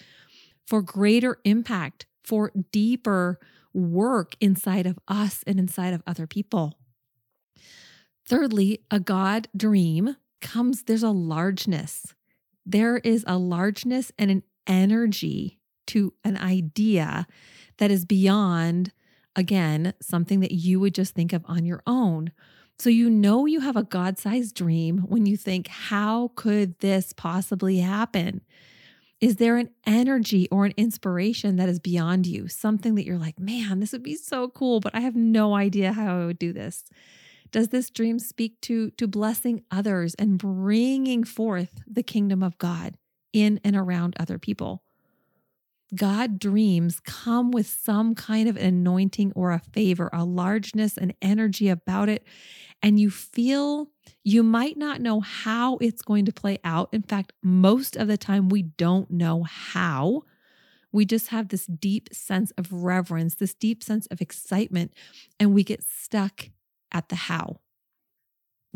for 0.67 0.83
greater 0.83 1.39
impact, 1.45 2.07
for 2.25 2.51
deeper 2.73 3.39
work 3.77 4.35
inside 4.41 4.87
of 4.87 4.99
us 5.07 5.45
and 5.47 5.59
inside 5.59 5.93
of 5.93 6.03
other 6.07 6.27
people. 6.27 6.79
Thirdly, 8.27 8.81
a 8.91 8.99
God 8.99 9.49
dream 9.57 10.17
comes, 10.41 10.85
there's 10.85 11.03
a 11.03 11.11
largeness. 11.11 12.15
There 12.65 12.97
is 12.99 13.25
a 13.27 13.39
largeness 13.39 14.11
and 14.19 14.31
an 14.31 14.43
energy 14.67 15.61
to 15.89 16.15
an 16.25 16.37
idea 16.37 17.27
that 17.79 17.91
is 17.91 18.05
beyond, 18.05 18.93
again, 19.37 19.93
something 20.01 20.41
that 20.41 20.53
you 20.53 20.81
would 20.81 20.95
just 20.95 21.15
think 21.15 21.33
of 21.33 21.45
on 21.47 21.65
your 21.65 21.83
own. 21.87 22.33
So 22.79 22.91
you 22.91 23.09
know 23.09 23.47
you 23.47 23.61
have 23.61 23.77
a 23.77 23.85
God 23.85 24.19
sized 24.19 24.57
dream 24.57 24.99
when 24.99 25.27
you 25.27 25.37
think, 25.37 25.69
how 25.69 26.33
could 26.35 26.79
this 26.81 27.13
possibly 27.13 27.79
happen? 27.79 28.41
Is 29.27 29.37
there 29.37 29.57
an 29.57 29.71
energy 29.85 30.47
or 30.53 30.67
an 30.67 30.75
inspiration 30.77 31.57
that 31.57 31.69
is 31.69 31.81
beyond 31.81 32.29
you? 32.29 32.47
Something 32.47 32.95
that 32.95 33.05
you're 33.05 33.19
like, 33.19 33.41
man, 33.41 33.81
this 33.81 33.91
would 33.91 34.05
be 34.05 34.15
so 34.15 34.47
cool, 34.49 34.79
but 34.79 34.95
I 34.95 35.01
have 35.01 35.17
no 35.17 35.57
idea 35.57 35.93
how 35.93 36.23
I 36.23 36.27
would 36.27 36.39
do 36.39 36.53
this. 36.53 36.85
Does 37.51 37.71
this 37.71 37.91
dream 37.91 38.21
speak 38.21 38.61
to, 38.61 38.91
to 38.93 39.09
blessing 39.09 39.65
others 39.69 40.15
and 40.15 40.39
bringing 40.39 41.25
forth 41.25 41.83
the 41.89 42.05
kingdom 42.05 42.41
of 42.45 42.57
God 42.59 42.99
in 43.33 43.59
and 43.65 43.75
around 43.75 44.15
other 44.21 44.39
people? 44.39 44.85
God 45.95 46.39
dreams 46.39 47.01
come 47.01 47.51
with 47.51 47.67
some 47.67 48.15
kind 48.15 48.49
of 48.49 48.57
an 48.57 48.65
anointing 48.65 49.33
or 49.37 49.53
a 49.53 49.61
favor, 49.61 50.11
a 50.13 50.25
largeness, 50.25 50.97
an 50.97 51.13
energy 51.23 51.69
about 51.69 52.09
it. 52.09 52.25
And 52.83 52.99
you 52.99 53.11
feel 53.11 53.91
you 54.25 54.43
might 54.43 54.77
not 54.77 55.01
know 55.01 55.21
how 55.21 55.77
it's 55.79 56.03
going 56.03 56.25
to 56.25 56.33
play 56.33 56.59
out. 56.65 56.89
In 56.93 57.03
fact, 57.03 57.33
most 57.43 57.97
of 57.97 58.09
the 58.09 58.19
time, 58.19 58.49
we 58.49 58.63
don't 58.63 59.11
know 59.11 59.45
how. 59.45 60.23
We 60.93 61.05
just 61.05 61.29
have 61.29 61.49
this 61.49 61.67
deep 61.67 62.09
sense 62.13 62.51
of 62.53 62.73
reverence, 62.73 63.37
this 63.37 63.55
deep 63.55 63.83
sense 63.83 64.07
of 64.07 64.21
excitement, 64.21 64.93
and 65.39 65.55
we 65.55 65.63
get 65.63 65.85
stuck 65.85 66.51
at 66.93 67.09
the 67.09 67.17
how 67.17 67.61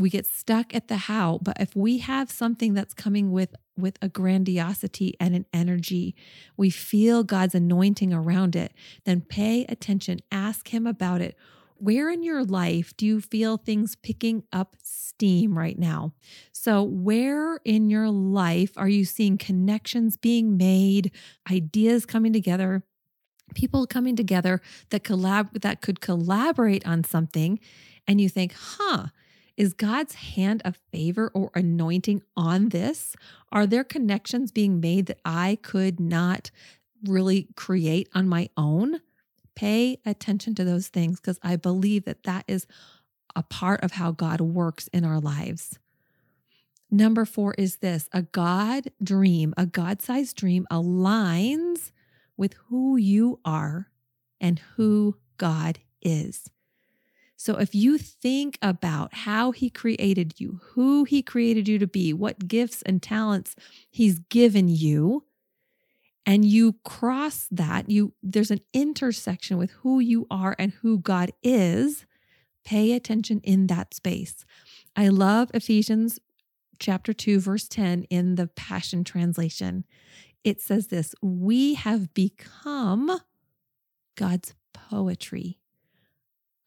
we 0.00 0.10
get 0.10 0.26
stuck 0.26 0.74
at 0.74 0.88
the 0.88 0.96
how 0.96 1.38
but 1.42 1.56
if 1.60 1.74
we 1.76 1.98
have 1.98 2.30
something 2.30 2.74
that's 2.74 2.94
coming 2.94 3.30
with 3.30 3.54
with 3.76 3.98
a 4.02 4.08
grandiosity 4.08 5.14
and 5.20 5.34
an 5.34 5.46
energy 5.52 6.14
we 6.56 6.70
feel 6.70 7.22
god's 7.22 7.54
anointing 7.54 8.12
around 8.12 8.56
it 8.56 8.72
then 9.04 9.20
pay 9.20 9.64
attention 9.68 10.18
ask 10.30 10.68
him 10.68 10.86
about 10.86 11.20
it 11.20 11.36
where 11.80 12.10
in 12.10 12.22
your 12.22 12.44
life 12.44 12.94
do 12.96 13.06
you 13.06 13.20
feel 13.22 13.56
things 13.56 13.96
picking 13.96 14.44
up 14.52 14.76
steam 14.82 15.56
right 15.56 15.78
now? 15.78 16.12
So, 16.52 16.82
where 16.82 17.56
in 17.64 17.88
your 17.88 18.10
life 18.10 18.72
are 18.76 18.88
you 18.88 19.06
seeing 19.06 19.38
connections 19.38 20.18
being 20.18 20.58
made, 20.58 21.10
ideas 21.50 22.04
coming 22.04 22.34
together, 22.34 22.84
people 23.54 23.86
coming 23.86 24.14
together 24.14 24.60
that 24.90 25.04
collab 25.04 25.62
that 25.62 25.80
could 25.80 26.00
collaborate 26.02 26.86
on 26.86 27.02
something 27.02 27.58
and 28.06 28.20
you 28.20 28.28
think, 28.28 28.52
"Huh, 28.52 29.06
is 29.60 29.74
God's 29.74 30.14
hand 30.14 30.62
of 30.64 30.78
favor 30.90 31.30
or 31.34 31.50
anointing 31.54 32.22
on 32.34 32.70
this? 32.70 33.14
Are 33.52 33.66
there 33.66 33.84
connections 33.84 34.50
being 34.50 34.80
made 34.80 35.04
that 35.04 35.20
I 35.22 35.58
could 35.60 36.00
not 36.00 36.50
really 37.04 37.46
create 37.56 38.08
on 38.14 38.26
my 38.26 38.48
own? 38.56 39.02
Pay 39.54 39.98
attention 40.06 40.54
to 40.54 40.64
those 40.64 40.88
things 40.88 41.20
because 41.20 41.38
I 41.42 41.56
believe 41.56 42.06
that 42.06 42.22
that 42.22 42.46
is 42.48 42.66
a 43.36 43.42
part 43.42 43.84
of 43.84 43.92
how 43.92 44.12
God 44.12 44.40
works 44.40 44.88
in 44.94 45.04
our 45.04 45.20
lives. 45.20 45.78
Number 46.90 47.26
four 47.26 47.52
is 47.58 47.76
this 47.76 48.08
a 48.12 48.22
God 48.22 48.90
dream, 49.02 49.52
a 49.58 49.66
God 49.66 50.00
sized 50.00 50.36
dream 50.36 50.66
aligns 50.70 51.92
with 52.34 52.54
who 52.68 52.96
you 52.96 53.40
are 53.44 53.90
and 54.40 54.58
who 54.76 55.18
God 55.36 55.80
is. 56.00 56.48
So 57.40 57.56
if 57.56 57.74
you 57.74 57.96
think 57.96 58.58
about 58.60 59.14
how 59.14 59.50
he 59.50 59.70
created 59.70 60.38
you, 60.38 60.60
who 60.72 61.04
he 61.04 61.22
created 61.22 61.68
you 61.68 61.78
to 61.78 61.86
be, 61.86 62.12
what 62.12 62.46
gifts 62.46 62.82
and 62.82 63.02
talents 63.02 63.56
he's 63.90 64.18
given 64.18 64.68
you, 64.68 65.24
and 66.26 66.44
you 66.44 66.74
cross 66.84 67.48
that, 67.50 67.88
you 67.88 68.12
there's 68.22 68.50
an 68.50 68.60
intersection 68.74 69.56
with 69.56 69.70
who 69.70 70.00
you 70.00 70.26
are 70.30 70.54
and 70.58 70.72
who 70.82 70.98
God 70.98 71.32
is, 71.42 72.04
pay 72.62 72.92
attention 72.92 73.40
in 73.42 73.68
that 73.68 73.94
space. 73.94 74.44
I 74.94 75.08
love 75.08 75.50
Ephesians 75.54 76.18
chapter 76.78 77.14
2 77.14 77.40
verse 77.40 77.66
10 77.68 78.02
in 78.10 78.34
the 78.34 78.48
Passion 78.48 79.02
translation. 79.02 79.86
It 80.44 80.60
says 80.60 80.88
this, 80.88 81.14
we 81.22 81.72
have 81.72 82.12
become 82.12 83.18
God's 84.14 84.52
poetry 84.74 85.59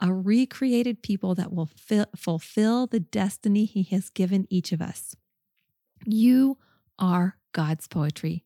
a 0.03 0.13
recreated 0.13 1.01
people 1.01 1.33
that 1.33 1.53
will 1.53 1.69
fi- 1.77 2.05
fulfill 2.15 2.86
the 2.86 3.00
destiny 3.00 3.63
He 3.63 3.83
has 3.83 4.10
given 4.10 4.45
each 4.50 4.74
of 4.74 4.81
us. 4.81 5.15
You 6.05 6.57
are 7.00 7.38
God's 7.53 7.88
poetry. 7.88 8.43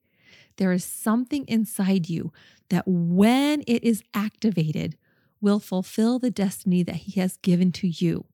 There 0.57 0.71
is 0.71 0.85
something 0.85 1.45
inside 1.47 2.09
you 2.09 2.31
that, 2.69 2.83
when 2.85 3.63
it 3.65 3.83
is 3.83 4.03
activated, 4.13 4.97
will 5.41 5.59
fulfill 5.59 6.19
the 6.19 6.31
destiny 6.31 6.83
that 6.83 6.95
He 6.95 7.19
has 7.19 7.37
given 7.37 7.71
to 7.73 7.87
you. 7.87 8.25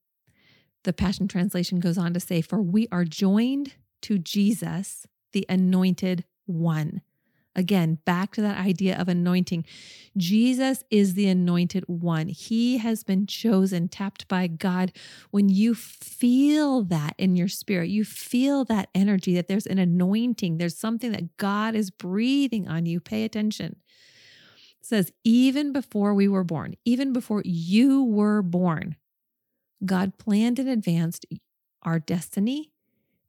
The 0.84 0.94
Passion 0.94 1.30
Translation 1.30 1.80
goes 1.80 1.98
on 1.98 2.14
to 2.14 2.20
say, 2.20 2.42
For 2.42 2.62
we 2.62 2.90
are 2.92 3.06
joined 3.06 3.76
to 4.02 4.18
Jesus, 4.18 5.08
the 5.32 5.46
anointed 5.48 6.26
one. 6.46 7.02
Again, 7.56 8.00
back 8.06 8.34
to 8.34 8.42
that 8.42 8.58
idea 8.58 8.98
of 9.00 9.08
anointing. 9.08 9.66
Jesus 10.18 10.84
is 10.90 11.14
the 11.14 11.28
anointed 11.28 11.84
one. 11.88 12.28
He 12.28 12.78
has 12.78 13.04
been 13.04 13.28
chosen, 13.28 13.88
tapped 13.88 14.28
by 14.28 14.48
God. 14.48 14.92
When 15.32 15.50
you 15.50 15.76
feel 15.76 16.84
that 16.84 17.14
in 17.18 17.36
your 17.36 17.48
spirit, 17.48 17.90
you 17.90 18.04
feel 18.04 18.66
that 18.66 18.90
energy, 18.96 19.36
that 19.36 19.48
there's 19.48 19.68
an 19.68 19.78
anointing, 19.78 20.58
there's 20.58 20.78
something 20.78 21.12
that 21.12 21.38
God 21.38 21.76
is 21.76 21.92
breathing 21.92 22.68
on 22.68 22.86
you. 22.86 23.00
Pay 23.00 23.24
attention. 23.24 23.78
It 24.80 24.86
says, 24.86 25.14
even 25.24 25.72
before 25.72 26.14
we 26.14 26.28
were 26.28 26.44
born, 26.44 26.76
even 26.86 27.14
before 27.14 27.44
you 27.46 28.04
were 28.04 28.42
born, 28.42 28.96
God 29.86 30.18
planned 30.18 30.60
and 30.60 30.70
advanced 30.70 31.26
our 31.84 32.00
destiny 32.00 32.72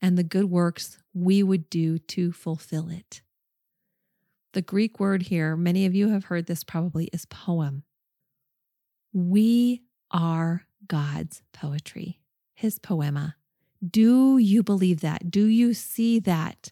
and 0.00 0.16
the 0.16 0.24
good 0.24 0.46
works 0.46 0.98
we 1.12 1.42
would 1.42 1.68
do 1.70 1.98
to 1.98 2.32
fulfill 2.32 2.88
it. 2.88 3.22
The 4.54 4.62
Greek 4.62 5.00
word 5.00 5.22
here, 5.22 5.56
many 5.56 5.84
of 5.84 5.96
you 5.96 6.10
have 6.10 6.26
heard 6.26 6.46
this 6.46 6.62
probably, 6.62 7.06
is 7.12 7.26
poem. 7.26 7.82
We 9.12 9.82
are 10.12 10.62
God's 10.86 11.42
poetry, 11.52 12.20
his 12.54 12.78
poema. 12.78 13.34
Do 13.84 14.38
you 14.38 14.62
believe 14.62 15.00
that? 15.00 15.28
Do 15.28 15.46
you 15.46 15.74
see 15.74 16.20
that 16.20 16.70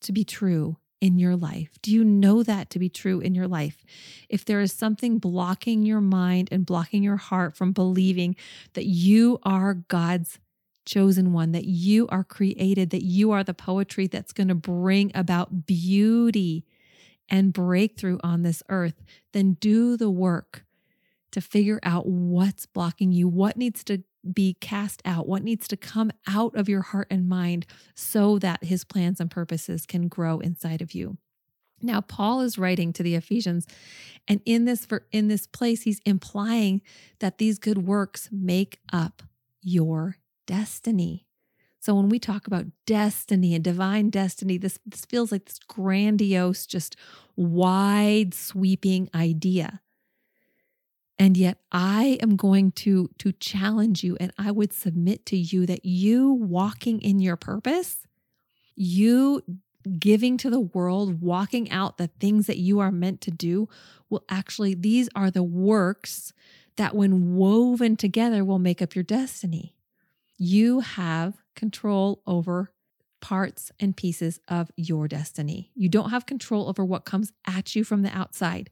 to 0.00 0.12
be 0.12 0.24
true 0.24 0.78
in 1.02 1.18
your 1.18 1.36
life? 1.36 1.72
Do 1.82 1.92
you 1.92 2.04
know 2.04 2.42
that 2.42 2.70
to 2.70 2.78
be 2.78 2.88
true 2.88 3.20
in 3.20 3.34
your 3.34 3.48
life? 3.48 3.84
If 4.30 4.46
there 4.46 4.62
is 4.62 4.72
something 4.72 5.18
blocking 5.18 5.82
your 5.82 6.00
mind 6.00 6.48
and 6.50 6.64
blocking 6.64 7.02
your 7.02 7.18
heart 7.18 7.54
from 7.54 7.72
believing 7.72 8.34
that 8.72 8.86
you 8.86 9.38
are 9.42 9.74
God's 9.74 10.38
chosen 10.86 11.34
one, 11.34 11.52
that 11.52 11.66
you 11.66 12.06
are 12.08 12.24
created, 12.24 12.88
that 12.90 13.04
you 13.04 13.30
are 13.30 13.44
the 13.44 13.52
poetry 13.52 14.06
that's 14.06 14.32
going 14.32 14.48
to 14.48 14.54
bring 14.54 15.12
about 15.14 15.66
beauty 15.66 16.64
and 17.28 17.52
breakthrough 17.52 18.18
on 18.22 18.42
this 18.42 18.62
earth, 18.68 19.02
then 19.32 19.54
do 19.54 19.96
the 19.96 20.10
work 20.10 20.64
to 21.32 21.40
figure 21.40 21.80
out 21.82 22.06
what's 22.06 22.66
blocking 22.66 23.10
you, 23.10 23.26
what 23.26 23.56
needs 23.56 23.82
to 23.84 24.04
be 24.32 24.54
cast 24.60 25.02
out, 25.04 25.26
what 25.26 25.42
needs 25.42 25.68
to 25.68 25.76
come 25.76 26.10
out 26.28 26.54
of 26.56 26.68
your 26.68 26.82
heart 26.82 27.08
and 27.10 27.28
mind 27.28 27.66
so 27.94 28.38
that 28.38 28.64
his 28.64 28.84
plans 28.84 29.20
and 29.20 29.30
purposes 29.30 29.84
can 29.84 30.08
grow 30.08 30.38
inside 30.38 30.80
of 30.80 30.94
you. 30.94 31.18
Now 31.82 32.00
Paul 32.00 32.40
is 32.40 32.56
writing 32.56 32.92
to 32.94 33.02
the 33.02 33.14
Ephesians 33.14 33.66
and 34.26 34.40
in 34.46 34.64
this 34.64 34.86
for 34.86 35.06
in 35.12 35.28
this 35.28 35.46
place 35.46 35.82
he's 35.82 36.00
implying 36.06 36.80
that 37.18 37.38
these 37.38 37.58
good 37.58 37.86
works 37.86 38.28
make 38.32 38.78
up 38.92 39.22
your 39.60 40.16
destiny. 40.46 41.26
So 41.84 41.94
when 41.94 42.08
we 42.08 42.18
talk 42.18 42.46
about 42.46 42.64
destiny 42.86 43.54
and 43.54 43.62
divine 43.62 44.08
destiny, 44.08 44.56
this, 44.56 44.78
this 44.86 45.04
feels 45.04 45.30
like 45.30 45.44
this 45.44 45.58
grandiose, 45.68 46.64
just 46.64 46.96
wide 47.36 48.32
sweeping 48.32 49.10
idea. 49.14 49.82
And 51.18 51.36
yet 51.36 51.58
I 51.70 52.18
am 52.22 52.36
going 52.36 52.72
to, 52.72 53.10
to 53.18 53.32
challenge 53.32 54.02
you 54.02 54.16
and 54.18 54.32
I 54.38 54.50
would 54.50 54.72
submit 54.72 55.26
to 55.26 55.36
you 55.36 55.66
that 55.66 55.84
you 55.84 56.32
walking 56.32 57.02
in 57.02 57.20
your 57.20 57.36
purpose, 57.36 58.06
you 58.74 59.42
giving 59.98 60.38
to 60.38 60.48
the 60.48 60.60
world, 60.60 61.20
walking 61.20 61.70
out 61.70 61.98
the 61.98 62.08
things 62.18 62.46
that 62.46 62.56
you 62.56 62.80
are 62.80 62.92
meant 62.92 63.20
to 63.20 63.30
do, 63.30 63.68
will 64.08 64.24
actually, 64.30 64.72
these 64.72 65.10
are 65.14 65.30
the 65.30 65.42
works 65.42 66.32
that 66.78 66.96
when 66.96 67.34
woven 67.36 67.94
together 67.94 68.42
will 68.42 68.58
make 68.58 68.80
up 68.80 68.94
your 68.94 69.04
destiny. 69.04 69.76
You 70.36 70.80
have 70.80 71.34
control 71.54 72.22
over 72.26 72.72
parts 73.20 73.72
and 73.80 73.96
pieces 73.96 74.40
of 74.48 74.70
your 74.76 75.08
destiny. 75.08 75.70
You 75.74 75.88
don't 75.88 76.10
have 76.10 76.26
control 76.26 76.68
over 76.68 76.84
what 76.84 77.04
comes 77.04 77.32
at 77.46 77.74
you 77.74 77.84
from 77.84 78.02
the 78.02 78.14
outside, 78.16 78.70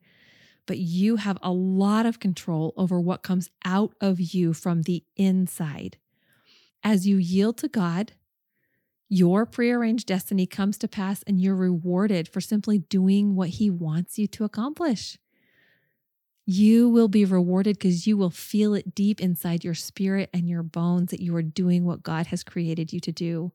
but 0.67 0.79
you 0.79 1.17
have 1.17 1.39
a 1.43 1.51
lot 1.51 2.05
of 2.05 2.21
control 2.21 2.75
over 2.77 3.01
what 3.01 3.23
comes 3.23 3.49
out 3.65 3.95
of 4.01 4.21
you 4.21 4.53
from 4.53 4.83
the 4.83 5.05
inside. 5.17 5.97
As 6.85 7.07
you 7.07 7.17
yield 7.17 7.57
to 7.59 7.69
God, 7.69 8.13
your 9.09 9.47
prearranged 9.47 10.07
destiny 10.07 10.47
comes 10.47 10.77
to 10.79 10.89
pass 10.89 11.23
and 11.27 11.41
you're 11.41 11.55
rewarded 11.55 12.29
for 12.29 12.41
simply 12.41 12.79
doing 12.79 13.35
what 13.35 13.51
He 13.51 13.71
wants 13.71 14.19
you 14.19 14.27
to 14.29 14.45
accomplish. 14.45 15.19
You 16.45 16.89
will 16.89 17.09
be 17.09 17.25
rewarded 17.25 17.79
because 17.79 18.07
you 18.07 18.17
will 18.17 18.31
feel 18.31 18.75
it 18.75 18.95
deep 18.95 19.21
inside 19.21 19.63
your 19.63 19.75
spirit 19.75 20.29
and 20.33 20.49
your 20.49 20.63
bones 20.63 21.11
that 21.11 21.21
you 21.21 21.35
are 21.37 21.43
doing 21.43 21.85
what 21.85 22.03
God 22.03 22.27
has 22.29 22.43
created 22.43 22.93
you 22.93 23.01
to 23.01 23.13
do. 23.13 23.53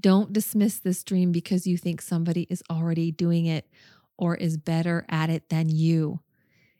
Don't 0.00 0.32
dismiss 0.32 0.78
this 0.78 1.04
dream 1.04 1.30
because 1.30 1.66
you 1.66 1.76
think 1.76 2.00
somebody 2.00 2.46
is 2.50 2.62
already 2.70 3.12
doing 3.12 3.46
it 3.46 3.68
or 4.16 4.34
is 4.34 4.56
better 4.56 5.04
at 5.08 5.30
it 5.30 5.50
than 5.50 5.68
you. 5.68 6.20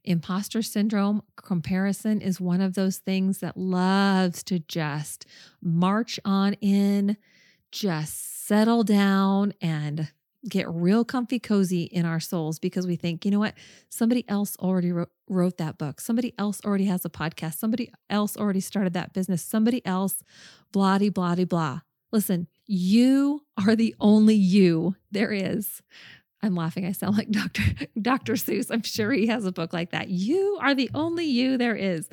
Imposter 0.04 0.62
syndrome 0.62 1.22
comparison 1.36 2.20
is 2.20 2.40
one 2.40 2.60
of 2.60 2.74
those 2.74 2.98
things 2.98 3.38
that 3.38 3.56
loves 3.56 4.42
to 4.44 4.58
just 4.58 5.26
march 5.62 6.20
on 6.24 6.54
in, 6.54 7.16
just 7.70 8.46
settle 8.46 8.84
down 8.84 9.54
and 9.60 10.08
get 10.48 10.68
real 10.68 11.04
comfy 11.04 11.38
cozy 11.38 11.84
in 11.84 12.04
our 12.04 12.20
souls 12.20 12.58
because 12.58 12.86
we 12.86 12.96
think, 12.96 13.24
you 13.24 13.30
know 13.30 13.38
what? 13.38 13.54
Somebody 13.88 14.24
else 14.28 14.56
already 14.58 14.92
wrote, 14.92 15.10
wrote 15.28 15.56
that 15.58 15.78
book. 15.78 16.00
Somebody 16.00 16.34
else 16.38 16.60
already 16.64 16.84
has 16.86 17.04
a 17.04 17.10
podcast. 17.10 17.58
Somebody 17.58 17.90
else 18.10 18.36
already 18.36 18.60
started 18.60 18.92
that 18.92 19.12
business. 19.12 19.42
Somebody 19.42 19.84
else, 19.86 20.22
blah, 20.72 20.98
blah, 20.98 21.34
blah. 21.34 21.80
Listen, 22.12 22.46
you 22.66 23.42
are 23.64 23.74
the 23.74 23.94
only 24.00 24.34
you 24.34 24.96
there 25.10 25.32
is. 25.32 25.82
I'm 26.42 26.54
laughing. 26.54 26.84
I 26.84 26.92
sound 26.92 27.16
like 27.16 27.30
Dr. 27.30 27.62
Dr. 28.00 28.34
Seuss. 28.34 28.70
I'm 28.70 28.82
sure 28.82 29.12
he 29.12 29.26
has 29.28 29.46
a 29.46 29.52
book 29.52 29.72
like 29.72 29.90
that. 29.90 30.08
You 30.08 30.58
are 30.60 30.74
the 30.74 30.90
only 30.94 31.24
you 31.24 31.56
there 31.56 31.74
is. 31.74 32.08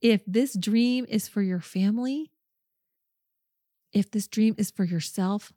If 0.00 0.22
this 0.26 0.56
dream 0.56 1.06
is 1.08 1.28
for 1.28 1.40
your 1.42 1.60
family, 1.60 2.32
if 3.92 4.10
this 4.10 4.26
dream 4.26 4.54
is 4.58 4.70
for 4.70 4.84
yourself, 4.84 5.52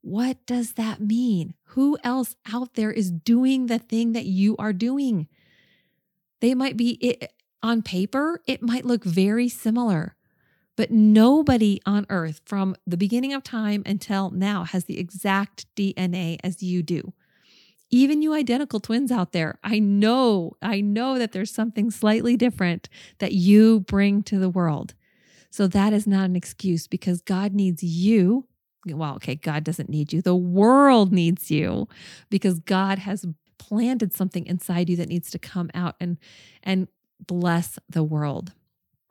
what 0.00 0.44
does 0.46 0.74
that 0.74 1.00
mean? 1.00 1.54
Who 1.70 1.98
else 2.04 2.36
out 2.52 2.74
there 2.74 2.92
is 2.92 3.10
doing 3.10 3.66
the 3.66 3.78
thing 3.78 4.12
that 4.12 4.26
you 4.26 4.56
are 4.58 4.72
doing? 4.72 5.28
They 6.40 6.54
might 6.54 6.76
be 6.76 6.92
it, 6.92 7.32
on 7.62 7.82
paper, 7.82 8.40
it 8.46 8.62
might 8.62 8.84
look 8.84 9.04
very 9.04 9.48
similar, 9.48 10.14
but 10.76 10.90
nobody 10.90 11.80
on 11.84 12.06
earth 12.08 12.40
from 12.44 12.76
the 12.86 12.96
beginning 12.96 13.32
of 13.32 13.42
time 13.42 13.82
until 13.84 14.30
now 14.30 14.64
has 14.64 14.84
the 14.84 14.98
exact 14.98 15.66
DNA 15.74 16.38
as 16.44 16.62
you 16.62 16.82
do 16.82 17.12
even 17.90 18.22
you 18.22 18.34
identical 18.34 18.80
twins 18.80 19.10
out 19.10 19.32
there, 19.32 19.58
I 19.64 19.78
know, 19.78 20.56
I 20.60 20.80
know 20.80 21.18
that 21.18 21.32
there's 21.32 21.50
something 21.50 21.90
slightly 21.90 22.36
different 22.36 22.88
that 23.18 23.32
you 23.32 23.80
bring 23.80 24.22
to 24.24 24.38
the 24.38 24.50
world. 24.50 24.94
So 25.50 25.66
that 25.68 25.92
is 25.92 26.06
not 26.06 26.26
an 26.26 26.36
excuse 26.36 26.86
because 26.86 27.22
God 27.22 27.54
needs 27.54 27.82
you. 27.82 28.46
Well, 28.96 29.14
okay, 29.16 29.34
God 29.34 29.64
doesn't 29.64 29.88
need 29.88 30.12
you. 30.12 30.22
The 30.22 30.36
world 30.36 31.12
needs 31.12 31.50
you 31.50 31.88
because 32.30 32.60
God 32.60 32.98
has 33.00 33.26
planted 33.58 34.14
something 34.14 34.46
inside 34.46 34.88
you 34.88 34.96
that 34.96 35.08
needs 35.08 35.30
to 35.30 35.38
come 35.38 35.70
out 35.74 35.96
and 36.00 36.16
and 36.62 36.88
bless 37.26 37.78
the 37.88 38.04
world. 38.04 38.52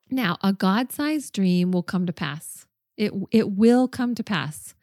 Now, 0.09 0.37
a 0.41 0.53
God-sized 0.53 1.33
dream 1.33 1.71
will 1.71 1.83
come 1.83 2.05
to 2.05 2.13
pass. 2.13 2.65
It 2.95 3.11
it 3.31 3.51
will 3.51 3.87
come 3.87 4.15
to 4.15 4.23
pass. 4.23 4.73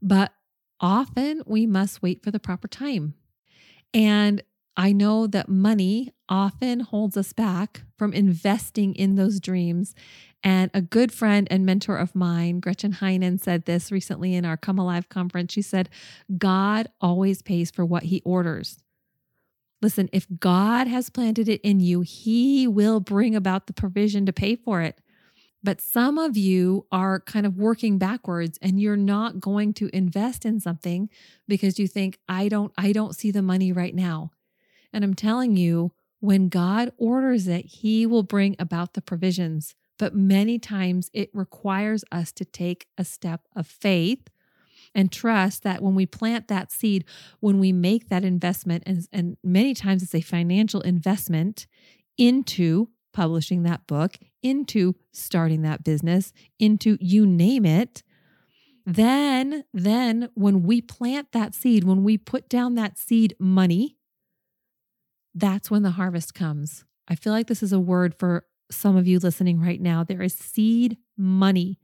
But 0.00 0.32
often 0.80 1.42
we 1.46 1.66
must 1.66 2.02
wait 2.02 2.22
for 2.22 2.30
the 2.30 2.40
proper 2.40 2.68
time. 2.68 3.14
And 3.92 4.42
I 4.76 4.92
know 4.92 5.26
that 5.26 5.48
money 5.48 6.12
often 6.28 6.80
holds 6.80 7.16
us 7.16 7.32
back 7.32 7.82
from 7.98 8.12
investing 8.12 8.94
in 8.94 9.16
those 9.16 9.40
dreams. 9.40 9.94
And 10.42 10.70
a 10.72 10.80
good 10.80 11.12
friend 11.12 11.46
and 11.50 11.66
mentor 11.66 11.96
of 11.96 12.14
mine, 12.14 12.60
Gretchen 12.60 12.94
Heinen, 12.94 13.38
said 13.38 13.66
this 13.66 13.92
recently 13.92 14.34
in 14.34 14.44
our 14.44 14.56
Come 14.56 14.78
Alive 14.78 15.08
conference. 15.08 15.52
She 15.52 15.62
said, 15.62 15.90
God 16.38 16.88
always 17.00 17.42
pays 17.42 17.70
for 17.70 17.84
what 17.84 18.04
he 18.04 18.22
orders. 18.24 18.78
Listen, 19.82 20.08
if 20.12 20.26
God 20.38 20.86
has 20.86 21.10
planted 21.10 21.48
it 21.48 21.60
in 21.62 21.80
you, 21.80 22.02
he 22.02 22.66
will 22.66 23.00
bring 23.00 23.34
about 23.34 23.66
the 23.66 23.72
provision 23.72 24.26
to 24.26 24.32
pay 24.32 24.56
for 24.56 24.82
it. 24.82 25.00
But 25.62 25.80
some 25.80 26.16
of 26.16 26.36
you 26.36 26.86
are 26.90 27.20
kind 27.20 27.44
of 27.44 27.58
working 27.58 27.98
backwards 27.98 28.58
and 28.62 28.80
you're 28.80 28.96
not 28.96 29.40
going 29.40 29.74
to 29.74 29.94
invest 29.94 30.46
in 30.46 30.58
something 30.58 31.10
because 31.46 31.78
you 31.78 31.86
think 31.86 32.18
I 32.28 32.48
don't 32.48 32.72
I 32.78 32.92
don't 32.92 33.14
see 33.14 33.30
the 33.30 33.42
money 33.42 33.70
right 33.72 33.94
now. 33.94 34.30
And 34.92 35.04
I'm 35.04 35.14
telling 35.14 35.56
you, 35.56 35.92
when 36.20 36.48
God 36.48 36.92
orders 36.96 37.46
it, 37.46 37.66
he 37.66 38.06
will 38.06 38.22
bring 38.22 38.56
about 38.58 38.94
the 38.94 39.02
provisions. 39.02 39.74
But 40.00 40.14
many 40.14 40.58
times 40.58 41.10
it 41.12 41.28
requires 41.34 42.06
us 42.10 42.32
to 42.32 42.46
take 42.46 42.86
a 42.96 43.04
step 43.04 43.42
of 43.54 43.66
faith 43.66 44.28
and 44.94 45.12
trust 45.12 45.62
that 45.62 45.82
when 45.82 45.94
we 45.94 46.06
plant 46.06 46.48
that 46.48 46.72
seed, 46.72 47.04
when 47.40 47.58
we 47.58 47.70
make 47.70 48.08
that 48.08 48.24
investment, 48.24 48.82
and, 48.86 49.06
and 49.12 49.36
many 49.44 49.74
times 49.74 50.02
it's 50.02 50.14
a 50.14 50.22
financial 50.22 50.80
investment 50.80 51.66
into 52.16 52.88
publishing 53.12 53.62
that 53.64 53.86
book, 53.86 54.16
into 54.42 54.96
starting 55.12 55.60
that 55.62 55.84
business, 55.84 56.32
into 56.58 56.96
you 56.98 57.26
name 57.26 57.66
it. 57.66 58.02
Then, 58.86 59.64
then 59.74 60.30
when 60.32 60.62
we 60.62 60.80
plant 60.80 61.32
that 61.32 61.54
seed, 61.54 61.84
when 61.84 62.04
we 62.04 62.16
put 62.16 62.48
down 62.48 62.74
that 62.76 62.96
seed 62.96 63.36
money, 63.38 63.98
that's 65.34 65.70
when 65.70 65.82
the 65.82 65.90
harvest 65.90 66.32
comes. 66.32 66.86
I 67.06 67.16
feel 67.16 67.34
like 67.34 67.48
this 67.48 67.62
is 67.62 67.74
a 67.74 67.78
word 67.78 68.14
for 68.18 68.46
some 68.70 68.96
of 68.96 69.06
you 69.06 69.18
listening 69.18 69.60
right 69.60 69.80
now. 69.80 70.04
There 70.04 70.22
is 70.22 70.34
seed 70.34 70.96
money 71.16 71.78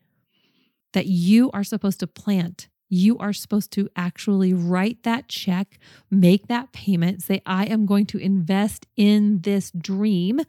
that 0.92 1.06
you 1.06 1.50
are 1.52 1.64
supposed 1.64 2.00
to 2.00 2.06
plant. 2.06 2.68
You 2.88 3.18
are 3.18 3.32
supposed 3.32 3.72
to 3.72 3.88
actually 3.96 4.54
write 4.54 5.02
that 5.02 5.28
check, 5.28 5.78
make 6.10 6.46
that 6.46 6.72
payment, 6.72 7.22
say, 7.22 7.42
I 7.44 7.64
am 7.64 7.84
going 7.84 8.06
to 8.06 8.18
invest 8.18 8.86
in 8.96 9.40
this 9.42 9.72
dream 9.72 10.40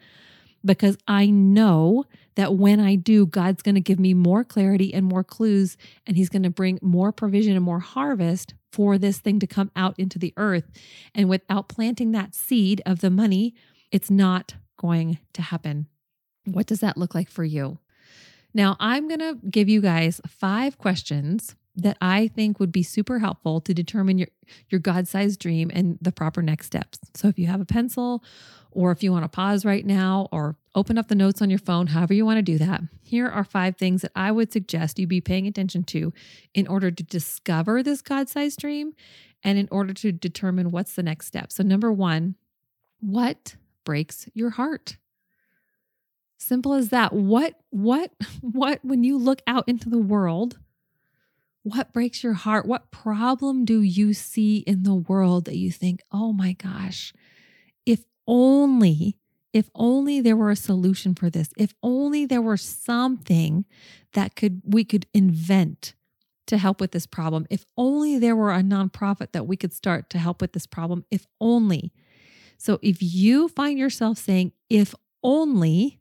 because 0.64 0.98
I 1.08 1.28
know 1.28 2.06
that 2.36 2.56
when 2.56 2.80
I 2.80 2.96
do, 2.96 3.26
God's 3.26 3.64
going 3.64 3.76
to 3.76 3.82
give 3.82 4.00
me 4.00 4.14
more 4.14 4.44
clarity 4.44 4.94
and 4.94 5.06
more 5.06 5.24
clues, 5.24 5.78
and 6.06 6.18
He's 6.18 6.30
going 6.30 6.44
to 6.44 6.50
bring 6.50 6.78
more 6.82 7.12
provision 7.12 7.56
and 7.56 7.66
more 7.66 7.80
harvest 7.80 8.54
for 8.72 8.98
this 8.98 9.20
thing 9.20 9.40
to 9.40 9.48
come 9.48 9.72
out 9.76 9.96
into 9.98 10.20
the 10.20 10.34
earth. 10.38 10.70
And 11.16 11.30
without 11.30 11.70
planting 11.70 12.12
that 12.12 12.36
seed 12.36 12.82
of 12.86 13.00
the 13.00 13.10
money, 13.10 13.56
it's 13.92 14.12
not 14.12 14.56
going 14.78 15.18
to 15.34 15.42
happen. 15.42 15.88
What 16.48 16.66
does 16.66 16.80
that 16.80 16.98
look 16.98 17.14
like 17.14 17.30
for 17.30 17.44
you? 17.44 17.80
Now, 18.54 18.78
I'm 18.80 19.08
going 19.08 19.20
to 19.20 19.38
give 19.50 19.70
you 19.70 19.82
guys 19.82 20.22
five 20.28 20.78
questions 20.78 21.56
that 21.76 21.98
I 22.02 22.28
think 22.30 22.60
would 22.60 22.72
be 22.72 22.82
super 22.82 23.20
helpful 23.20 23.62
to 23.62 23.74
determine 23.74 24.18
your, 24.18 24.30
your 24.70 24.80
God 24.80 25.08
sized 25.08 25.40
dream 25.40 25.70
and 25.74 26.00
the 26.02 26.12
proper 26.12 26.42
next 26.42 26.66
steps. 26.66 27.00
So 27.14 27.28
if 27.28 27.38
you 27.38 27.46
have 27.48 27.62
a 27.62 27.66
pencil 27.66 28.24
or 28.72 28.92
if 28.92 29.04
you 29.04 29.12
want 29.12 29.26
to 29.26 29.30
pause 29.30 29.64
right 29.64 29.86
now 29.86 30.28
or 30.32 30.56
open 30.74 30.98
up 30.98 31.08
the 31.08 31.16
notes 31.16 31.42
on 31.42 31.52
your 31.52 31.60
phone, 31.60 31.88
however 31.88 32.16
you 32.16 32.26
want 32.26 32.38
to 32.38 32.42
do 32.42 32.58
that, 32.58 32.82
here 33.04 33.28
are 33.28 33.44
five 33.44 33.78
things 33.78 34.02
that 34.02 34.12
I 34.16 34.32
would 34.32 34.52
suggest 34.52 34.98
you 34.98 35.06
be 35.06 35.22
paying 35.22 35.46
attention 35.46 35.84
to 35.86 36.14
in 36.56 36.68
order 36.68 36.90
to 36.90 37.04
discover 37.04 37.84
this 37.84 38.02
God 38.02 38.28
sized 38.28 38.60
dream 38.60 38.94
and 39.44 39.60
in 39.60 39.68
order 39.72 39.94
to 39.94 40.12
determine 40.12 40.72
what's 40.72 40.96
the 40.96 41.04
next 41.04 41.28
step. 41.28 41.52
So, 41.52 41.62
number 41.62 41.92
one, 41.92 42.36
what 43.00 43.56
breaks 43.84 44.28
your 44.34 44.52
heart? 44.52 44.98
Simple 46.38 46.74
as 46.74 46.90
that. 46.90 47.14
What, 47.14 47.56
what, 47.70 48.12
what, 48.42 48.80
when 48.84 49.04
you 49.04 49.18
look 49.18 49.42
out 49.48 49.68
into 49.68 49.90
the 49.90 49.98
world, 49.98 50.60
what 51.64 51.92
breaks 51.92 52.24
your 52.24 52.34
heart? 52.34 52.66
What 52.66 52.92
problem 52.92 53.66
do 53.66 53.82
you 53.82 54.14
see 54.14 54.58
in 54.60 54.84
the 54.84 54.96
world 54.96 55.46
that 55.46 55.58
you 55.58 55.72
think, 55.72 56.02
oh 56.12 56.32
my 56.32 56.54
gosh, 56.54 57.14
if 57.86 58.06
only, 58.26 59.18
if 59.52 59.70
only 59.76 60.22
there 60.22 60.38
were 60.38 60.52
a 60.52 60.56
solution 60.56 61.14
for 61.14 61.30
this, 61.30 61.50
if 61.58 61.74
only 61.84 62.26
there 62.26 62.42
were 62.42 62.58
something 62.58 63.66
that 64.14 64.36
could 64.36 64.62
we 64.66 64.86
could 64.86 65.08
invent 65.14 65.94
to 66.46 66.58
help 66.58 66.80
with 66.80 66.92
this 66.92 67.06
problem, 67.06 67.46
if 67.50 67.66
only 67.78 68.18
there 68.18 68.36
were 68.36 68.54
a 68.54 68.62
nonprofit 68.62 69.34
that 69.34 69.48
we 69.48 69.58
could 69.58 69.74
start 69.74 70.10
to 70.12 70.18
help 70.18 70.42
with 70.42 70.54
this 70.54 70.66
problem, 70.66 71.04
if 71.12 71.28
only. 71.42 71.92
So 72.58 72.80
if 72.82 72.98
you 73.02 73.50
find 73.50 73.78
yourself 73.78 74.18
saying, 74.18 74.54
if 74.70 74.96
only, 75.22 75.97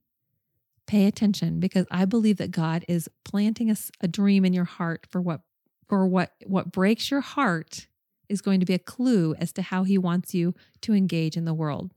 pay 0.86 1.06
attention 1.06 1.60
because 1.60 1.86
I 1.90 2.04
believe 2.04 2.36
that 2.38 2.50
God 2.50 2.84
is 2.88 3.08
planting 3.24 3.70
a, 3.70 3.76
a 4.00 4.08
dream 4.08 4.44
in 4.44 4.52
your 4.52 4.64
heart 4.64 5.06
for 5.10 5.20
what 5.20 5.40
for 5.88 6.06
what 6.06 6.32
what 6.44 6.72
breaks 6.72 7.10
your 7.10 7.20
heart 7.20 7.86
is 8.28 8.40
going 8.40 8.60
to 8.60 8.66
be 8.66 8.74
a 8.74 8.78
clue 8.78 9.34
as 9.38 9.52
to 9.52 9.62
how 9.62 9.84
he 9.84 9.96
wants 9.96 10.34
you 10.34 10.54
to 10.82 10.92
engage 10.92 11.36
in 11.36 11.44
the 11.44 11.54
world. 11.54 11.92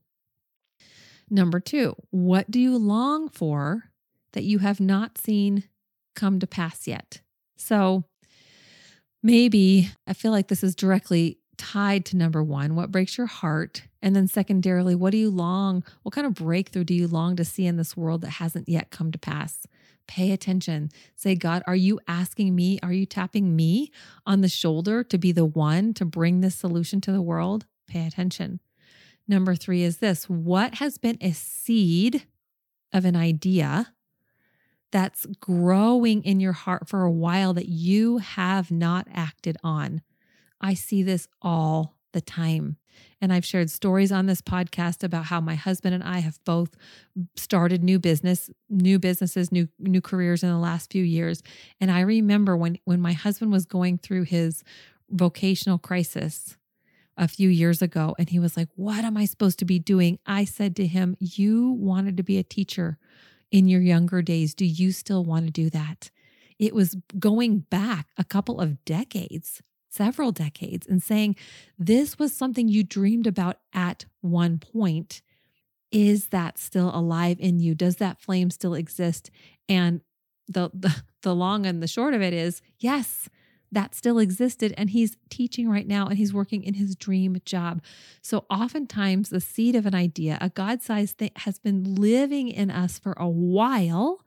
Number 1.28 1.60
2, 1.60 1.94
what 2.10 2.50
do 2.50 2.60
you 2.60 2.76
long 2.76 3.28
for 3.28 3.90
that 4.32 4.44
you 4.44 4.58
have 4.58 4.80
not 4.80 5.18
seen 5.18 5.64
come 6.14 6.38
to 6.38 6.46
pass 6.46 6.86
yet? 6.86 7.20
So 7.56 8.04
maybe 9.22 9.90
I 10.06 10.12
feel 10.12 10.30
like 10.30 10.48
this 10.48 10.62
is 10.62 10.74
directly 10.74 11.39
tied 11.60 12.06
to 12.06 12.16
number 12.16 12.42
1, 12.42 12.74
what 12.74 12.90
breaks 12.90 13.18
your 13.18 13.26
heart? 13.26 13.82
And 14.00 14.16
then 14.16 14.26
secondarily, 14.26 14.94
what 14.94 15.10
do 15.10 15.18
you 15.18 15.30
long, 15.30 15.84
what 16.02 16.14
kind 16.14 16.26
of 16.26 16.34
breakthrough 16.34 16.84
do 16.84 16.94
you 16.94 17.06
long 17.06 17.36
to 17.36 17.44
see 17.44 17.66
in 17.66 17.76
this 17.76 17.96
world 17.96 18.22
that 18.22 18.30
hasn't 18.30 18.68
yet 18.68 18.90
come 18.90 19.12
to 19.12 19.18
pass? 19.18 19.66
Pay 20.06 20.32
attention. 20.32 20.90
Say, 21.14 21.34
God, 21.34 21.62
are 21.66 21.76
you 21.76 22.00
asking 22.08 22.56
me? 22.56 22.80
Are 22.82 22.92
you 22.92 23.04
tapping 23.04 23.54
me 23.54 23.92
on 24.24 24.40
the 24.40 24.48
shoulder 24.48 25.04
to 25.04 25.18
be 25.18 25.32
the 25.32 25.44
one 25.44 25.92
to 25.94 26.06
bring 26.06 26.40
this 26.40 26.54
solution 26.54 27.00
to 27.02 27.12
the 27.12 27.22
world? 27.22 27.66
Pay 27.86 28.06
attention. 28.06 28.60
Number 29.28 29.54
three 29.54 29.82
is 29.82 29.98
this 29.98 30.28
What 30.28 30.76
has 30.76 30.96
been 30.96 31.18
a 31.20 31.32
seed 31.32 32.26
of 32.92 33.04
an 33.04 33.16
idea 33.16 33.92
that's 34.90 35.26
growing 35.40 36.24
in 36.24 36.40
your 36.40 36.52
heart 36.52 36.88
for 36.88 37.02
a 37.02 37.10
while 37.10 37.54
that 37.54 37.68
you 37.68 38.18
have 38.18 38.70
not 38.70 39.06
acted 39.12 39.56
on. 39.62 40.02
I 40.60 40.74
see 40.74 41.02
this 41.02 41.28
all 41.40 41.96
the 42.12 42.20
time. 42.20 42.76
And 43.20 43.32
I've 43.32 43.44
shared 43.44 43.70
stories 43.70 44.12
on 44.12 44.26
this 44.26 44.42
podcast 44.42 45.02
about 45.04 45.26
how 45.26 45.40
my 45.40 45.54
husband 45.54 45.94
and 45.94 46.04
I 46.04 46.18
have 46.18 46.42
both 46.44 46.76
started 47.36 47.82
new 47.82 47.98
business, 47.98 48.50
new 48.68 48.98
businesses, 48.98 49.52
new 49.52 49.68
new 49.78 50.00
careers 50.00 50.42
in 50.42 50.48
the 50.48 50.58
last 50.58 50.92
few 50.92 51.04
years. 51.04 51.42
And 51.80 51.90
I 51.90 52.00
remember 52.00 52.56
when 52.56 52.78
when 52.84 53.00
my 53.00 53.12
husband 53.12 53.52
was 53.52 53.64
going 53.64 53.98
through 53.98 54.24
his 54.24 54.62
vocational 55.10 55.78
crisis 55.78 56.56
a 57.16 57.28
few 57.28 57.48
years 57.48 57.82
ago 57.82 58.14
and 58.18 58.30
he 58.30 58.38
was 58.38 58.56
like, 58.56 58.68
"What 58.74 59.04
am 59.04 59.16
I 59.16 59.24
supposed 59.24 59.58
to 59.60 59.64
be 59.64 59.78
doing?" 59.78 60.18
I 60.26 60.44
said 60.44 60.74
to 60.76 60.86
him, 60.86 61.16
"You 61.20 61.70
wanted 61.70 62.16
to 62.16 62.22
be 62.22 62.38
a 62.38 62.42
teacher 62.42 62.98
in 63.50 63.68
your 63.68 63.80
younger 63.80 64.22
days. 64.22 64.54
Do 64.54 64.64
you 64.64 64.92
still 64.92 65.24
want 65.24 65.46
to 65.46 65.52
do 65.52 65.70
that?" 65.70 66.10
It 66.58 66.74
was 66.74 66.96
going 67.18 67.60
back 67.60 68.08
a 68.18 68.24
couple 68.24 68.60
of 68.60 68.84
decades 68.84 69.62
several 69.90 70.32
decades 70.32 70.86
and 70.86 71.02
saying, 71.02 71.36
This 71.78 72.18
was 72.18 72.32
something 72.32 72.68
you 72.68 72.82
dreamed 72.82 73.26
about 73.26 73.58
at 73.74 74.06
one 74.20 74.58
point. 74.58 75.20
Is 75.92 76.28
that 76.28 76.56
still 76.56 76.90
alive 76.94 77.38
in 77.40 77.58
you? 77.58 77.74
Does 77.74 77.96
that 77.96 78.20
flame 78.20 78.50
still 78.50 78.74
exist? 78.74 79.30
And 79.68 80.00
the, 80.48 80.70
the, 80.74 81.02
the 81.22 81.34
long 81.34 81.66
and 81.66 81.82
the 81.82 81.88
short 81.88 82.14
of 82.14 82.22
it 82.22 82.32
is 82.32 82.62
yes, 82.78 83.28
that 83.72 83.94
still 83.94 84.18
existed. 84.18 84.74
And 84.76 84.90
he's 84.90 85.16
teaching 85.28 85.68
right 85.68 85.86
now 85.86 86.06
and 86.06 86.16
he's 86.16 86.34
working 86.34 86.64
in 86.64 86.74
his 86.74 86.96
dream 86.96 87.36
job. 87.44 87.82
So, 88.22 88.44
oftentimes, 88.50 89.28
the 89.28 89.40
seed 89.40 89.76
of 89.76 89.86
an 89.86 89.94
idea, 89.94 90.38
a 90.40 90.48
God 90.48 90.82
sized 90.82 91.18
thing, 91.18 91.30
has 91.36 91.58
been 91.58 91.94
living 91.94 92.48
in 92.48 92.70
us 92.70 92.98
for 92.98 93.14
a 93.16 93.28
while. 93.28 94.24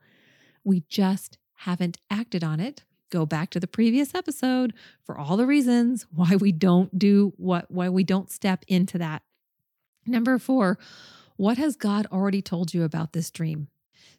We 0.62 0.84
just 0.88 1.38
haven't 1.58 1.98
acted 2.10 2.42
on 2.42 2.58
it 2.58 2.84
go 3.14 3.24
back 3.24 3.48
to 3.50 3.60
the 3.60 3.68
previous 3.68 4.12
episode 4.12 4.74
for 5.04 5.16
all 5.16 5.36
the 5.36 5.46
reasons 5.46 6.06
why 6.14 6.36
we 6.36 6.50
don't 6.50 6.98
do 6.98 7.32
what, 7.36 7.70
why 7.70 7.88
we 7.88 8.02
don't 8.02 8.30
step 8.30 8.64
into 8.66 8.98
that. 8.98 9.22
Number 10.06 10.38
four, 10.38 10.78
what 11.36 11.56
has 11.58 11.76
God 11.76 12.06
already 12.12 12.42
told 12.42 12.74
you 12.74 12.82
about 12.82 13.12
this 13.12 13.30
dream? 13.30 13.68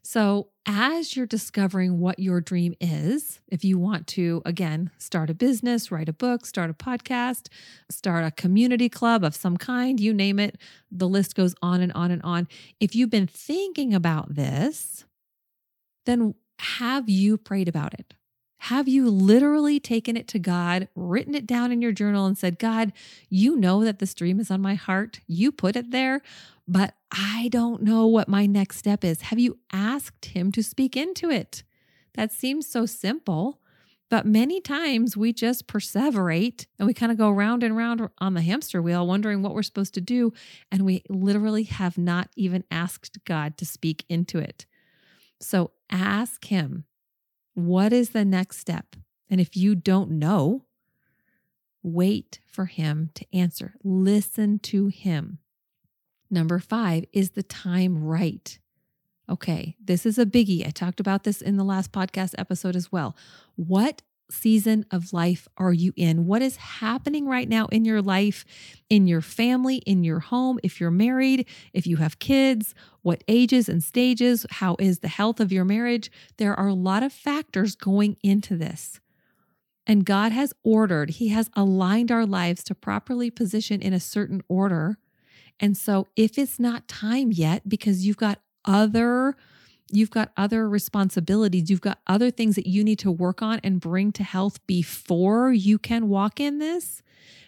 So, 0.01 0.49
as 0.67 1.15
you're 1.15 1.25
discovering 1.25 1.99
what 1.99 2.19
your 2.19 2.41
dream 2.41 2.73
is, 2.79 3.39
if 3.47 3.63
you 3.63 3.77
want 3.77 4.07
to, 4.07 4.41
again, 4.45 4.89
start 4.97 5.29
a 5.29 5.33
business, 5.33 5.91
write 5.91 6.09
a 6.09 6.13
book, 6.13 6.45
start 6.45 6.69
a 6.69 6.73
podcast, 6.73 7.47
start 7.89 8.23
a 8.23 8.31
community 8.31 8.89
club 8.89 9.23
of 9.23 9.35
some 9.35 9.57
kind, 9.57 9.99
you 9.99 10.13
name 10.13 10.39
it, 10.39 10.57
the 10.91 11.07
list 11.07 11.35
goes 11.35 11.53
on 11.61 11.81
and 11.81 11.91
on 11.93 12.09
and 12.11 12.21
on. 12.23 12.47
If 12.79 12.95
you've 12.95 13.11
been 13.11 13.27
thinking 13.27 13.93
about 13.93 14.35
this, 14.35 15.05
then 16.05 16.33
have 16.59 17.09
you 17.09 17.37
prayed 17.37 17.67
about 17.67 17.93
it? 17.93 18.13
Have 18.69 18.87
you 18.87 19.11
literally 19.11 19.79
taken 19.79 20.17
it 20.17 20.27
to 20.29 20.39
God, 20.39 20.87
written 20.95 21.35
it 21.35 21.45
down 21.45 21.71
in 21.71 21.83
your 21.83 21.91
journal, 21.91 22.25
and 22.25 22.35
said, 22.35 22.57
God, 22.57 22.93
you 23.29 23.55
know 23.55 23.83
that 23.83 23.99
this 23.99 24.15
dream 24.15 24.39
is 24.39 24.49
on 24.49 24.59
my 24.59 24.73
heart. 24.73 25.19
You 25.27 25.51
put 25.51 25.75
it 25.75 25.91
there, 25.91 26.23
but 26.67 26.95
I 27.11 27.49
don't 27.51 27.83
know 27.83 28.07
what 28.07 28.27
my 28.27 28.47
next 28.47 28.77
step 28.77 29.03
is. 29.03 29.21
Have 29.21 29.37
you 29.37 29.59
asked 29.71 30.25
Him 30.25 30.51
to 30.51 30.63
speak 30.63 30.97
into 30.97 31.29
it? 31.29 31.61
That 32.15 32.31
seems 32.31 32.67
so 32.67 32.87
simple, 32.87 33.59
but 34.09 34.25
many 34.25 34.59
times 34.59 35.15
we 35.15 35.31
just 35.31 35.67
perseverate 35.67 36.65
and 36.79 36.87
we 36.87 36.95
kind 36.95 37.11
of 37.11 37.19
go 37.19 37.29
round 37.29 37.61
and 37.61 37.77
round 37.77 38.09
on 38.17 38.33
the 38.33 38.41
hamster 38.41 38.81
wheel, 38.81 39.05
wondering 39.05 39.43
what 39.43 39.53
we're 39.53 39.61
supposed 39.61 39.93
to 39.93 40.01
do. 40.01 40.33
And 40.71 40.81
we 40.81 41.03
literally 41.07 41.65
have 41.65 41.99
not 41.99 42.29
even 42.35 42.63
asked 42.71 43.23
God 43.25 43.59
to 43.59 43.65
speak 43.65 44.05
into 44.09 44.39
it. 44.39 44.65
So 45.39 45.69
ask 45.91 46.45
Him 46.45 46.85
what 47.55 47.91
is 47.91 48.11
the 48.11 48.23
next 48.23 48.59
step? 48.59 48.95
And 49.29 49.41
if 49.41 49.57
you 49.57 49.73
don't 49.75 50.11
know, 50.11 50.65
wait 51.81 52.39
for 52.47 52.65
him 52.65 53.09
to 53.15 53.25
answer. 53.33 53.75
Listen 53.83 54.59
to 54.59 54.87
him. 54.87 55.39
Number 56.29 56.59
five, 56.59 57.05
is 57.13 57.31
the 57.31 57.43
time 57.43 58.03
right? 58.03 58.59
Okay, 59.29 59.75
this 59.83 60.05
is 60.05 60.19
a 60.19 60.25
biggie. 60.25 60.67
I 60.67 60.69
talked 60.69 60.99
about 60.99 61.23
this 61.23 61.41
in 61.41 61.57
the 61.57 61.63
last 61.63 61.91
podcast 61.91 62.35
episode 62.37 62.75
as 62.75 62.91
well. 62.91 63.15
What 63.55 64.03
season 64.29 64.85
of 64.91 65.13
life 65.13 65.47
are 65.57 65.73
you 65.73 65.93
in? 65.95 66.25
What 66.25 66.41
is 66.41 66.57
happening 66.57 67.27
right 67.27 67.47
now 67.47 67.67
in 67.67 67.85
your 67.85 68.01
life, 68.01 68.45
in 68.89 69.07
your 69.07 69.21
family, 69.21 69.77
in 69.77 70.03
your 70.03 70.19
home? 70.19 70.59
If 70.63 70.79
you're 70.79 70.91
married, 70.91 71.47
if 71.73 71.85
you 71.85 71.97
have 71.97 72.19
kids, 72.19 72.73
what 73.01 73.23
ages 73.27 73.69
and 73.69 73.83
stages? 73.83 74.45
How 74.49 74.75
is 74.79 74.99
the 74.99 75.07
health 75.07 75.39
of 75.39 75.51
your 75.51 75.65
marriage? 75.65 76.11
There 76.37 76.57
are 76.57 76.67
a 76.67 76.73
lot 76.73 77.03
of 77.03 77.13
factors 77.13 77.75
going 77.75 78.17
into 78.23 78.57
this. 78.57 78.99
And 79.87 80.05
God 80.05 80.31
has 80.31 80.53
ordered, 80.63 81.11
He 81.11 81.29
has 81.29 81.49
aligned 81.55 82.11
our 82.11 82.25
lives 82.25 82.63
to 82.65 82.75
properly 82.75 83.29
position 83.29 83.81
in 83.81 83.93
a 83.93 83.99
certain 83.99 84.41
order. 84.47 84.97
And 85.59 85.77
so 85.77 86.07
if 86.15 86.37
it's 86.37 86.59
not 86.59 86.87
time 86.87 87.31
yet 87.31 87.69
because 87.69 88.05
you've 88.05 88.17
got 88.17 88.39
other 88.65 89.35
You've 89.95 90.11
got 90.11 90.31
other 90.35 90.67
responsibilities. 90.67 91.69
You've 91.69 91.81
got 91.81 91.99
other 92.07 92.31
things 92.31 92.55
that 92.55 92.67
you 92.67 92.83
need 92.83 92.99
to 92.99 93.11
work 93.11 93.41
on 93.41 93.59
and 93.63 93.79
bring 93.79 94.11
to 94.13 94.23
health 94.23 94.65
before 94.67 95.53
you 95.53 95.77
can 95.77 96.09
walk 96.09 96.39
in 96.39 96.59
this. 96.59 97.01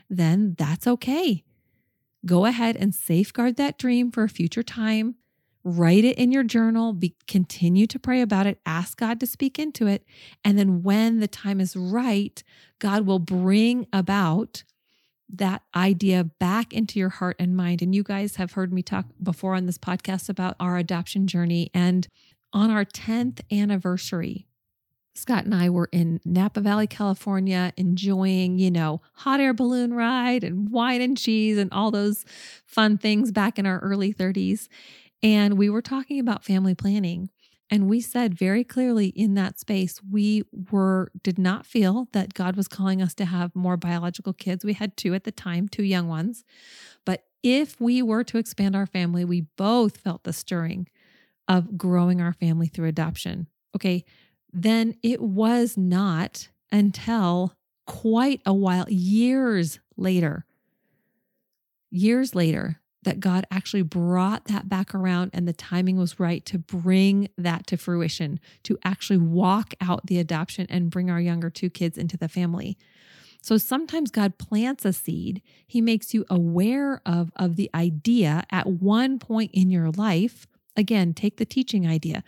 Then 0.09 0.55
that's 0.57 0.87
okay. 0.87 1.43
Go 2.25 2.45
ahead 2.45 2.75
and 2.75 2.95
safeguard 2.95 3.57
that 3.57 3.77
dream 3.77 4.11
for 4.11 4.23
a 4.23 4.29
future 4.29 4.63
time. 4.63 5.15
Write 5.63 6.05
it 6.05 6.17
in 6.17 6.31
your 6.31 6.43
journal. 6.43 6.93
Be, 6.93 7.13
continue 7.27 7.87
to 7.87 7.99
pray 7.99 8.21
about 8.21 8.47
it. 8.47 8.59
Ask 8.65 8.97
God 8.97 9.19
to 9.19 9.27
speak 9.27 9.59
into 9.59 9.85
it. 9.85 10.05
And 10.43 10.57
then 10.57 10.81
when 10.81 11.19
the 11.19 11.27
time 11.27 11.59
is 11.59 11.75
right, 11.75 12.41
God 12.79 13.05
will 13.05 13.19
bring 13.19 13.85
about 13.91 14.63
that 15.29 15.63
idea 15.75 16.23
back 16.23 16.73
into 16.73 16.99
your 16.99 17.09
heart 17.09 17.35
and 17.37 17.57
mind. 17.57 17.81
And 17.81 17.93
you 17.93 18.03
guys 18.03 18.37
have 18.37 18.53
heard 18.53 18.71
me 18.71 18.81
talk 18.81 19.07
before 19.21 19.55
on 19.55 19.65
this 19.65 19.77
podcast 19.77 20.29
about 20.29 20.55
our 20.59 20.77
adoption 20.77 21.27
journey. 21.27 21.69
And 21.73 22.07
on 22.53 22.71
our 22.71 22.85
10th 22.85 23.41
anniversary, 23.51 24.47
Scott 25.17 25.45
and 25.45 25.55
I 25.55 25.69
were 25.69 25.89
in 25.91 26.19
Napa 26.25 26.61
Valley, 26.61 26.85
California, 26.85 27.73
enjoying, 27.75 28.59
you 28.59 28.69
know, 28.69 29.01
hot 29.13 29.39
air 29.39 29.53
balloon 29.53 29.93
ride 29.93 30.43
and 30.43 30.69
wine 30.69 31.01
and 31.01 31.17
cheese 31.17 31.57
and 31.57 31.73
all 31.73 31.89
those 31.89 32.23
fun 32.65 32.97
things 32.99 33.31
back 33.31 33.57
in 33.57 33.65
our 33.65 33.79
early 33.79 34.13
30s. 34.13 34.67
And 35.23 35.57
we 35.57 35.69
were 35.69 35.81
talking 35.81 36.19
about 36.19 36.45
family 36.45 36.75
planning. 36.75 37.31
And 37.69 37.89
we 37.89 37.99
said 37.99 38.37
very 38.37 38.63
clearly 38.63 39.07
in 39.07 39.33
that 39.33 39.59
space, 39.59 39.99
we 40.09 40.43
were, 40.71 41.11
did 41.23 41.39
not 41.39 41.65
feel 41.65 42.07
that 42.13 42.33
God 42.33 42.55
was 42.55 42.67
calling 42.67 43.01
us 43.01 43.13
to 43.15 43.25
have 43.25 43.55
more 43.55 43.75
biological 43.75 44.33
kids. 44.33 44.63
We 44.63 44.73
had 44.73 44.95
two 44.95 45.13
at 45.15 45.23
the 45.23 45.31
time, 45.31 45.67
two 45.67 45.83
young 45.83 46.07
ones. 46.07 46.45
But 47.05 47.23
if 47.43 47.81
we 47.81 48.01
were 48.01 48.23
to 48.25 48.37
expand 48.37 48.75
our 48.75 48.85
family, 48.85 49.25
we 49.25 49.41
both 49.57 49.97
felt 49.97 50.23
the 50.23 50.31
stirring 50.31 50.87
of 51.47 51.77
growing 51.77 52.21
our 52.21 52.33
family 52.33 52.67
through 52.67 52.87
adoption. 52.87 53.47
Okay. 53.75 54.03
Then 54.51 54.95
it 55.03 55.21
was 55.21 55.77
not 55.77 56.49
until 56.71 57.53
quite 57.85 58.41
a 58.45 58.53
while, 58.53 58.85
years 58.89 59.79
later, 59.95 60.45
years 61.89 62.35
later, 62.35 62.81
that 63.03 63.19
God 63.21 63.45
actually 63.49 63.83
brought 63.83 64.45
that 64.45 64.67
back 64.67 64.93
around 64.93 65.31
and 65.33 65.47
the 65.47 65.53
timing 65.53 65.97
was 65.97 66.19
right 66.19 66.43
to 66.45 66.57
bring 66.57 67.29
that 67.37 67.65
to 67.67 67.77
fruition, 67.77 68.39
to 68.63 68.77
actually 68.83 69.17
walk 69.17 69.73
out 69.79 70.07
the 70.07 70.19
adoption 70.19 70.67
and 70.69 70.89
bring 70.89 71.09
our 71.09 71.21
younger 71.21 71.49
two 71.49 71.69
kids 71.69 71.97
into 71.97 72.17
the 72.17 72.27
family. 72.27 72.77
So 73.41 73.57
sometimes 73.57 74.11
God 74.11 74.37
plants 74.37 74.83
a 74.83 74.91
seed. 74.91 75.41
He 75.65 75.79
makes 75.79 76.13
you 76.13 76.25
aware 76.29 77.01
of, 77.05 77.31
of 77.37 77.55
the 77.55 77.69
idea 77.73 78.43
at 78.51 78.67
one 78.67 79.19
point 79.19 79.51
in 79.53 79.71
your 79.71 79.89
life 79.91 80.47
Again, 80.77 81.13
take 81.13 81.37
the 81.37 81.45
teaching 81.45 81.87
idea. 81.87 82.23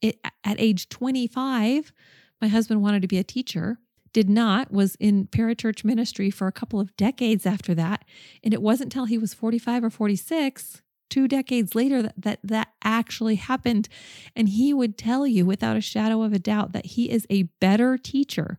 It, 0.00 0.20
at 0.44 0.60
age 0.60 0.88
25, 0.88 1.92
my 2.40 2.48
husband 2.48 2.80
wanted 2.80 3.02
to 3.02 3.08
be 3.08 3.18
a 3.18 3.24
teacher, 3.24 3.78
did 4.12 4.30
not, 4.30 4.72
was 4.72 4.94
in 4.96 5.26
parachurch 5.26 5.84
ministry 5.84 6.30
for 6.30 6.46
a 6.46 6.52
couple 6.52 6.80
of 6.80 6.96
decades 6.96 7.44
after 7.44 7.74
that. 7.74 8.04
And 8.42 8.54
it 8.54 8.62
wasn't 8.62 8.94
until 8.94 9.06
he 9.06 9.18
was 9.18 9.34
45 9.34 9.84
or 9.84 9.90
46, 9.90 10.82
two 11.10 11.26
decades 11.26 11.74
later, 11.74 12.02
that, 12.02 12.14
that 12.16 12.40
that 12.44 12.68
actually 12.82 13.34
happened. 13.34 13.88
And 14.36 14.48
he 14.48 14.72
would 14.72 14.96
tell 14.96 15.26
you 15.26 15.44
without 15.44 15.76
a 15.76 15.80
shadow 15.80 16.22
of 16.22 16.32
a 16.32 16.38
doubt 16.38 16.72
that 16.72 16.86
he 16.86 17.10
is 17.10 17.26
a 17.28 17.44
better 17.60 17.98
teacher. 17.98 18.58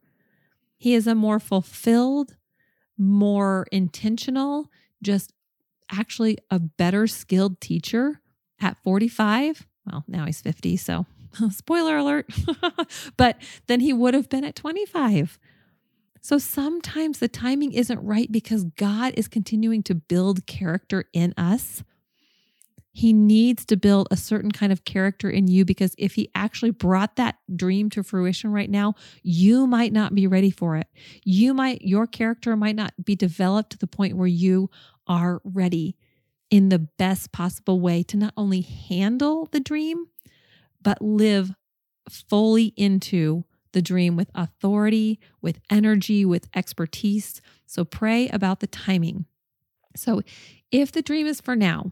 He 0.78 0.94
is 0.94 1.08
a 1.08 1.16
more 1.16 1.40
fulfilled, 1.40 2.36
more 2.98 3.68
intentional, 3.72 4.70
just 5.02 5.34
actually 5.92 6.38
a 6.52 6.60
better 6.60 7.08
skilled 7.08 7.60
teacher 7.62 8.22
at 8.62 8.78
45, 8.84 9.68
well, 9.86 10.04
now 10.08 10.26
he's 10.26 10.42
50, 10.42 10.78
so 10.78 11.06
spoiler 11.52 11.98
alert, 11.98 12.30
but 13.18 13.38
then 13.68 13.80
he 13.80 13.94
would 13.94 14.14
have 14.14 14.30
been 14.30 14.44
at 14.44 14.56
25. 14.56 15.40
So 16.22 16.38
sometimes 16.38 17.20
the 17.20 17.28
timing 17.28 17.72
isn't 17.72 18.04
right 18.04 18.32
because 18.32 18.66
God 18.66 19.14
is 19.16 19.28
continuing 19.28 19.84
to 19.84 19.96
build 19.96 20.46
character 20.46 21.06
in 21.14 21.34
us. 21.38 21.84
He 22.92 23.14
needs 23.14 23.64
to 23.66 23.78
build 23.78 24.10
a 24.12 24.18
certain 24.18 24.52
kind 24.52 24.74
of 24.74 24.84
character 24.84 25.30
in 25.30 25.48
you 25.48 25.64
because 25.64 25.96
if 25.98 26.16
he 26.16 26.30
actually 26.36 26.72
brought 26.72 27.16
that 27.16 27.36
dream 27.56 27.90
to 27.92 28.04
fruition 28.04 28.52
right 28.52 28.70
now, 28.70 28.96
you 29.24 29.68
might 29.68 29.94
not 29.94 30.14
be 30.14 30.28
ready 30.28 30.52
for 30.52 30.76
it. 30.76 30.88
You 31.24 31.54
might, 31.54 31.84
your 31.84 32.08
character 32.08 32.58
might 32.58 32.76
not 32.76 32.94
be 33.04 33.16
developed 33.16 33.72
to 33.72 33.78
the 33.78 33.88
point 33.88 34.18
where 34.18 34.28
you 34.28 34.70
are 35.08 35.40
ready 35.46 35.96
in 36.50 36.70
the 36.70 36.80
best 36.80 37.32
possible 37.32 37.80
way 37.80 38.04
to 38.04 38.18
not 38.18 38.34
only 38.36 38.62
handle 38.62 39.48
the 39.52 39.60
dream, 39.60 40.08
but 40.82 41.02
live 41.02 41.52
fully 42.10 42.74
into 42.76 43.44
the 43.72 43.82
dream 43.82 44.16
with 44.16 44.32
authority, 44.34 45.20
with 45.42 45.60
energy, 45.70 46.26
with 46.26 46.48
expertise. 46.56 47.42
So 47.66 47.86
pray 47.86 48.28
about 48.30 48.62
the 48.62 48.68
timing. 48.68 49.26
So 49.96 50.22
if 50.72 50.92
the 50.92 51.02
dream 51.02 51.28
is 51.28 51.42
for 51.42 51.56
now, 51.56 51.92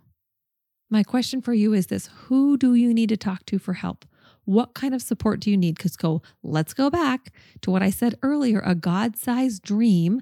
my 0.90 1.04
question 1.04 1.42
for 1.42 1.54
you 1.54 1.74
is 1.74 1.88
this 1.88 2.08
Who 2.26 2.58
do 2.58 2.74
you 2.74 2.94
need 2.94 3.10
to 3.10 3.18
talk 3.18 3.46
to 3.48 3.60
for 3.60 3.74
help? 3.74 4.06
What 4.46 4.74
kind 4.74 4.96
of 4.96 5.02
support 5.02 5.42
do 5.42 5.52
you 5.52 5.58
need? 5.58 5.76
Because 5.76 5.98
go, 5.98 6.22
let's 6.42 6.74
go 6.74 6.90
back 6.90 7.34
to 7.62 7.72
what 7.72 7.84
I 7.84 7.90
said 7.90 8.18
earlier. 8.24 8.62
A 8.64 8.76
God-sized 8.76 9.62
dream 9.62 10.22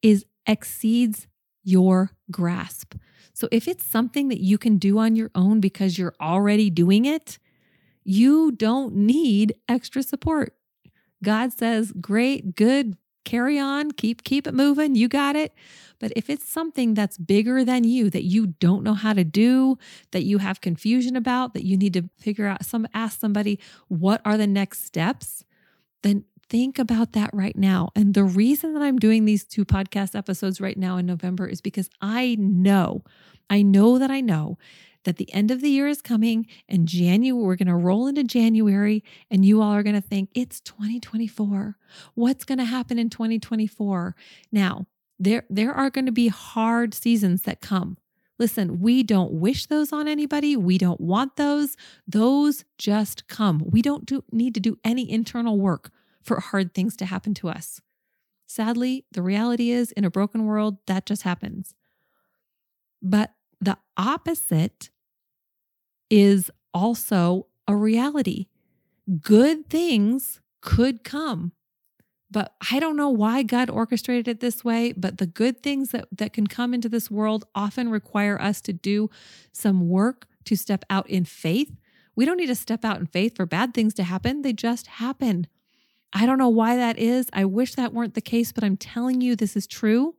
is 0.00 0.24
exceeds 0.46 1.26
your 1.64 2.12
grasp. 2.30 2.94
So 3.34 3.48
if 3.52 3.68
it's 3.68 3.84
something 3.84 4.28
that 4.28 4.40
you 4.40 4.56
can 4.56 4.78
do 4.78 4.98
on 4.98 5.16
your 5.16 5.30
own 5.34 5.60
because 5.60 5.98
you're 5.98 6.14
already 6.20 6.70
doing 6.70 7.04
it, 7.04 7.38
you 8.04 8.52
don't 8.52 8.94
need 8.94 9.54
extra 9.68 10.02
support. 10.02 10.56
God 11.22 11.52
says, 11.52 11.92
"Great, 12.00 12.54
good, 12.54 12.96
carry 13.24 13.58
on, 13.58 13.90
keep 13.92 14.22
keep 14.24 14.46
it 14.46 14.54
moving, 14.54 14.94
you 14.94 15.08
got 15.08 15.36
it." 15.36 15.52
But 15.98 16.12
if 16.14 16.30
it's 16.30 16.48
something 16.48 16.94
that's 16.94 17.18
bigger 17.18 17.64
than 17.64 17.84
you 17.84 18.10
that 18.10 18.24
you 18.24 18.48
don't 18.60 18.84
know 18.84 18.94
how 18.94 19.14
to 19.14 19.24
do, 19.24 19.78
that 20.12 20.24
you 20.24 20.38
have 20.38 20.60
confusion 20.60 21.16
about, 21.16 21.54
that 21.54 21.64
you 21.64 21.76
need 21.76 21.94
to 21.94 22.08
figure 22.18 22.46
out 22.46 22.64
some 22.64 22.86
ask 22.94 23.18
somebody, 23.18 23.58
"What 23.88 24.20
are 24.24 24.36
the 24.36 24.46
next 24.46 24.84
steps?" 24.84 25.44
then 26.02 26.24
think 26.48 26.78
about 26.78 27.12
that 27.12 27.30
right 27.32 27.56
now. 27.56 27.90
And 27.94 28.14
the 28.14 28.24
reason 28.24 28.74
that 28.74 28.82
I'm 28.82 28.98
doing 28.98 29.24
these 29.24 29.44
two 29.44 29.64
podcast 29.64 30.16
episodes 30.16 30.60
right 30.60 30.76
now 30.76 30.96
in 30.96 31.06
November 31.06 31.46
is 31.46 31.60
because 31.60 31.90
I 32.00 32.36
know, 32.38 33.02
I 33.50 33.62
know 33.62 33.98
that 33.98 34.10
I 34.10 34.20
know 34.20 34.58
that 35.04 35.16
the 35.16 35.32
end 35.32 35.50
of 35.50 35.60
the 35.60 35.68
year 35.68 35.86
is 35.86 36.02
coming 36.02 36.46
and 36.68 36.88
January, 36.88 37.44
we're 37.44 37.56
going 37.56 37.68
to 37.68 37.74
roll 37.74 38.06
into 38.06 38.24
January 38.24 39.04
and 39.30 39.44
you 39.44 39.60
all 39.60 39.72
are 39.72 39.82
going 39.82 39.94
to 39.94 40.00
think 40.00 40.30
it's 40.34 40.60
2024. 40.60 41.76
What's 42.14 42.44
going 42.44 42.58
to 42.58 42.64
happen 42.64 42.98
in 42.98 43.10
2024? 43.10 44.16
Now, 44.50 44.86
there, 45.18 45.44
there 45.48 45.72
are 45.72 45.90
going 45.90 46.06
to 46.06 46.12
be 46.12 46.28
hard 46.28 46.94
seasons 46.94 47.42
that 47.42 47.60
come. 47.60 47.98
Listen, 48.38 48.80
we 48.80 49.04
don't 49.04 49.32
wish 49.32 49.66
those 49.66 49.92
on 49.92 50.08
anybody. 50.08 50.56
We 50.56 50.76
don't 50.76 51.00
want 51.00 51.36
those. 51.36 51.76
Those 52.08 52.64
just 52.78 53.28
come. 53.28 53.62
We 53.64 53.80
don't 53.80 54.04
do, 54.06 54.24
need 54.32 54.54
to 54.54 54.60
do 54.60 54.76
any 54.82 55.08
internal 55.08 55.58
work 55.58 55.90
for 56.24 56.40
hard 56.40 56.74
things 56.74 56.96
to 56.96 57.06
happen 57.06 57.34
to 57.34 57.48
us. 57.48 57.80
Sadly, 58.46 59.04
the 59.12 59.22
reality 59.22 59.70
is 59.70 59.92
in 59.92 60.04
a 60.04 60.10
broken 60.10 60.44
world, 60.46 60.78
that 60.86 61.06
just 61.06 61.22
happens. 61.22 61.74
But 63.02 63.34
the 63.60 63.78
opposite 63.96 64.90
is 66.10 66.50
also 66.72 67.46
a 67.66 67.76
reality. 67.76 68.46
Good 69.20 69.68
things 69.68 70.40
could 70.60 71.04
come. 71.04 71.52
But 72.30 72.54
I 72.72 72.80
don't 72.80 72.96
know 72.96 73.10
why 73.10 73.42
God 73.42 73.70
orchestrated 73.70 74.26
it 74.26 74.40
this 74.40 74.64
way, 74.64 74.92
but 74.92 75.18
the 75.18 75.26
good 75.26 75.62
things 75.62 75.90
that, 75.90 76.08
that 76.10 76.32
can 76.32 76.46
come 76.46 76.74
into 76.74 76.88
this 76.88 77.10
world 77.10 77.44
often 77.54 77.90
require 77.90 78.40
us 78.40 78.60
to 78.62 78.72
do 78.72 79.08
some 79.52 79.88
work 79.88 80.26
to 80.46 80.56
step 80.56 80.84
out 80.90 81.08
in 81.08 81.24
faith. 81.24 81.76
We 82.16 82.24
don't 82.24 82.36
need 82.36 82.46
to 82.46 82.54
step 82.54 82.84
out 82.84 82.98
in 82.98 83.06
faith 83.06 83.36
for 83.36 83.46
bad 83.46 83.72
things 83.72 83.94
to 83.94 84.02
happen, 84.02 84.42
they 84.42 84.52
just 84.52 84.86
happen. 84.86 85.46
I 86.16 86.26
don't 86.26 86.38
know 86.38 86.48
why 86.48 86.76
that 86.76 86.96
is. 86.96 87.26
I 87.32 87.44
wish 87.44 87.74
that 87.74 87.92
weren't 87.92 88.14
the 88.14 88.20
case, 88.20 88.52
but 88.52 88.62
I'm 88.62 88.76
telling 88.76 89.20
you, 89.20 89.34
this 89.34 89.56
is 89.56 89.66
true. 89.66 90.14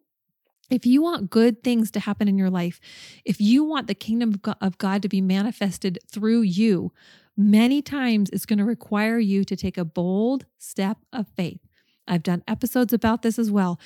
If 0.69 0.85
you 0.85 1.01
want 1.01 1.29
good 1.29 1.63
things 1.63 1.89
to 1.91 1.99
happen 2.01 2.27
in 2.27 2.37
your 2.37 2.49
life, 2.49 2.81
if 3.23 3.39
you 3.39 3.63
want 3.63 3.87
the 3.87 3.95
kingdom 3.95 4.41
of 4.61 4.77
God 4.77 5.01
to 5.03 5.07
be 5.07 5.21
manifested 5.21 5.99
through 6.11 6.41
you, 6.41 6.91
many 7.37 7.81
times 7.81 8.29
it's 8.31 8.45
going 8.45 8.59
to 8.59 8.65
require 8.65 9.19
you 9.19 9.45
to 9.45 9.55
take 9.55 9.77
a 9.77 9.85
bold 9.85 10.45
step 10.57 10.97
of 11.13 11.27
faith. 11.37 11.61
I've 12.07 12.23
done 12.23 12.43
episodes 12.47 12.93
about 12.93 13.21
this 13.21 13.39
as 13.39 13.49
well. 13.49 13.79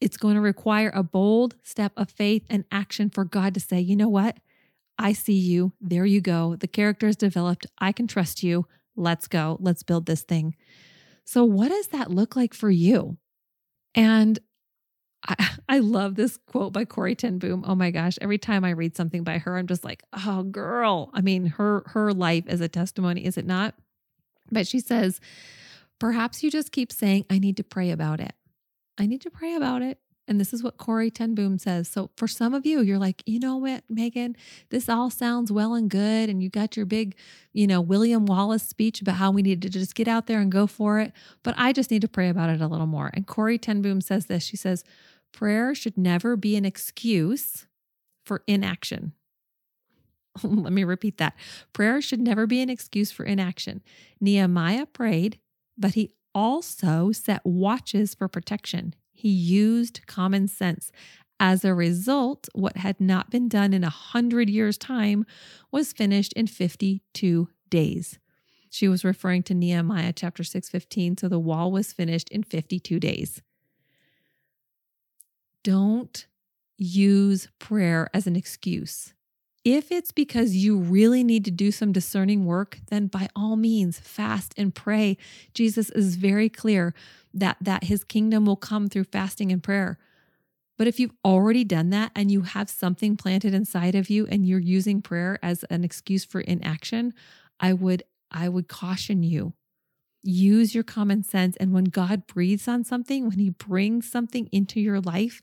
It's 0.00 0.16
going 0.16 0.34
to 0.34 0.40
require 0.40 0.92
a 0.94 1.02
bold 1.02 1.56
step 1.62 1.92
of 1.96 2.10
faith 2.10 2.44
and 2.50 2.64
action 2.70 3.10
for 3.10 3.24
God 3.24 3.54
to 3.54 3.60
say, 3.60 3.80
you 3.80 3.96
know 3.96 4.08
what? 4.08 4.38
I 4.98 5.12
see 5.12 5.38
you. 5.38 5.72
There 5.80 6.04
you 6.04 6.20
go. 6.20 6.56
The 6.56 6.68
character 6.68 7.06
is 7.06 7.16
developed. 7.16 7.66
I 7.78 7.92
can 7.92 8.06
trust 8.06 8.42
you. 8.42 8.66
Let's 8.96 9.28
go. 9.28 9.56
Let's 9.60 9.82
build 9.82 10.06
this 10.06 10.22
thing. 10.22 10.56
So, 11.28 11.44
what 11.44 11.68
does 11.68 11.88
that 11.88 12.10
look 12.10 12.36
like 12.36 12.54
for 12.54 12.70
you? 12.70 13.18
And 13.94 14.38
I, 15.26 15.50
I 15.68 15.78
love 15.80 16.14
this 16.14 16.38
quote 16.46 16.72
by 16.72 16.86
Corrie 16.86 17.14
ten 17.14 17.38
Boom. 17.38 17.64
Oh 17.68 17.74
my 17.74 17.90
gosh, 17.90 18.16
every 18.22 18.38
time 18.38 18.64
I 18.64 18.70
read 18.70 18.96
something 18.96 19.24
by 19.24 19.36
her, 19.36 19.58
I'm 19.58 19.66
just 19.66 19.84
like, 19.84 20.02
oh 20.26 20.44
girl. 20.44 21.10
I 21.12 21.20
mean, 21.20 21.44
her 21.44 21.82
her 21.88 22.14
life 22.14 22.44
is 22.46 22.62
a 22.62 22.68
testimony, 22.68 23.26
is 23.26 23.36
it 23.36 23.44
not? 23.44 23.74
But 24.50 24.66
she 24.66 24.80
says, 24.80 25.20
perhaps 25.98 26.42
you 26.42 26.50
just 26.50 26.72
keep 26.72 26.90
saying, 26.90 27.26
I 27.28 27.38
need 27.38 27.58
to 27.58 27.62
pray 27.62 27.90
about 27.90 28.20
it. 28.20 28.32
I 28.96 29.04
need 29.04 29.20
to 29.20 29.30
pray 29.30 29.54
about 29.54 29.82
it. 29.82 30.00
And 30.28 30.38
this 30.38 30.52
is 30.52 30.62
what 30.62 30.76
Corrie 30.76 31.10
ten 31.10 31.34
Boom 31.34 31.58
says. 31.58 31.88
So 31.88 32.10
for 32.16 32.28
some 32.28 32.54
of 32.54 32.66
you, 32.66 32.80
you're 32.80 32.98
like, 32.98 33.22
you 33.26 33.40
know 33.40 33.56
what, 33.56 33.82
Megan, 33.88 34.36
this 34.68 34.88
all 34.88 35.10
sounds 35.10 35.50
well 35.50 35.74
and 35.74 35.88
good. 35.88 36.28
And 36.28 36.42
you 36.42 36.50
got 36.50 36.76
your 36.76 36.86
big, 36.86 37.16
you 37.52 37.66
know, 37.66 37.80
William 37.80 38.26
Wallace 38.26 38.62
speech 38.62 39.00
about 39.00 39.16
how 39.16 39.30
we 39.30 39.42
need 39.42 39.62
to 39.62 39.68
just 39.68 39.94
get 39.94 40.06
out 40.06 40.26
there 40.26 40.40
and 40.40 40.52
go 40.52 40.66
for 40.66 41.00
it. 41.00 41.12
But 41.42 41.54
I 41.56 41.72
just 41.72 41.90
need 41.90 42.02
to 42.02 42.08
pray 42.08 42.28
about 42.28 42.50
it 42.50 42.60
a 42.60 42.66
little 42.68 42.86
more. 42.86 43.10
And 43.14 43.26
Corrie 43.26 43.58
ten 43.58 43.82
Boom 43.82 44.00
says 44.00 44.26
this. 44.26 44.44
She 44.44 44.56
says, 44.56 44.84
prayer 45.32 45.74
should 45.74 45.96
never 45.96 46.36
be 46.36 46.56
an 46.56 46.64
excuse 46.64 47.66
for 48.24 48.42
inaction. 48.46 49.12
Let 50.42 50.72
me 50.72 50.84
repeat 50.84 51.18
that. 51.18 51.34
Prayer 51.72 52.00
should 52.00 52.20
never 52.20 52.46
be 52.46 52.60
an 52.60 52.70
excuse 52.70 53.10
for 53.10 53.24
inaction. 53.24 53.82
Nehemiah 54.20 54.86
prayed, 54.86 55.38
but 55.76 55.94
he 55.94 56.12
also 56.34 57.12
set 57.12 57.44
watches 57.44 58.14
for 58.14 58.28
protection. 58.28 58.94
He 59.18 59.30
used 59.30 60.06
common 60.06 60.46
sense. 60.46 60.92
As 61.40 61.64
a 61.64 61.74
result, 61.74 62.48
what 62.52 62.76
had 62.76 63.00
not 63.00 63.30
been 63.30 63.48
done 63.48 63.72
in 63.72 63.82
a 63.82 63.90
hundred 63.90 64.48
years' 64.48 64.78
time 64.78 65.26
was 65.72 65.92
finished 65.92 66.32
in 66.34 66.46
52 66.46 67.48
days. 67.68 68.20
She 68.70 68.86
was 68.86 69.04
referring 69.04 69.42
to 69.44 69.54
Nehemiah 69.54 70.12
chapter 70.12 70.44
6, 70.44 70.68
15. 70.68 71.16
So 71.16 71.28
the 71.28 71.40
wall 71.40 71.72
was 71.72 71.92
finished 71.92 72.28
in 72.28 72.44
52 72.44 73.00
days. 73.00 73.42
Don't 75.64 76.28
use 76.76 77.48
prayer 77.58 78.08
as 78.14 78.28
an 78.28 78.36
excuse. 78.36 79.14
If 79.70 79.92
it's 79.92 80.12
because 80.12 80.56
you 80.56 80.78
really 80.78 81.22
need 81.22 81.44
to 81.44 81.50
do 81.50 81.70
some 81.70 81.92
discerning 81.92 82.46
work, 82.46 82.78
then 82.88 83.06
by 83.06 83.28
all 83.36 83.54
means 83.54 83.98
fast 83.98 84.54
and 84.56 84.74
pray. 84.74 85.18
Jesus 85.52 85.90
is 85.90 86.16
very 86.16 86.48
clear 86.48 86.94
that 87.34 87.58
that 87.60 87.84
his 87.84 88.02
kingdom 88.02 88.46
will 88.46 88.56
come 88.56 88.88
through 88.88 89.04
fasting 89.04 89.52
and 89.52 89.62
prayer. 89.62 89.98
But 90.78 90.86
if 90.86 90.98
you've 90.98 91.12
already 91.22 91.64
done 91.64 91.90
that 91.90 92.12
and 92.16 92.32
you 92.32 92.40
have 92.40 92.70
something 92.70 93.18
planted 93.18 93.52
inside 93.52 93.94
of 93.94 94.08
you 94.08 94.26
and 94.28 94.46
you're 94.46 94.58
using 94.58 95.02
prayer 95.02 95.38
as 95.42 95.64
an 95.64 95.84
excuse 95.84 96.24
for 96.24 96.40
inaction, 96.40 97.12
I 97.60 97.74
would 97.74 98.04
I 98.30 98.48
would 98.48 98.68
caution 98.68 99.22
you. 99.22 99.52
Use 100.22 100.74
your 100.74 100.82
common 100.82 101.22
sense 101.22 101.58
and 101.58 101.74
when 101.74 101.84
God 101.84 102.26
breathes 102.26 102.68
on 102.68 102.84
something, 102.84 103.28
when 103.28 103.38
he 103.38 103.50
brings 103.50 104.10
something 104.10 104.48
into 104.50 104.80
your 104.80 105.02
life, 105.02 105.42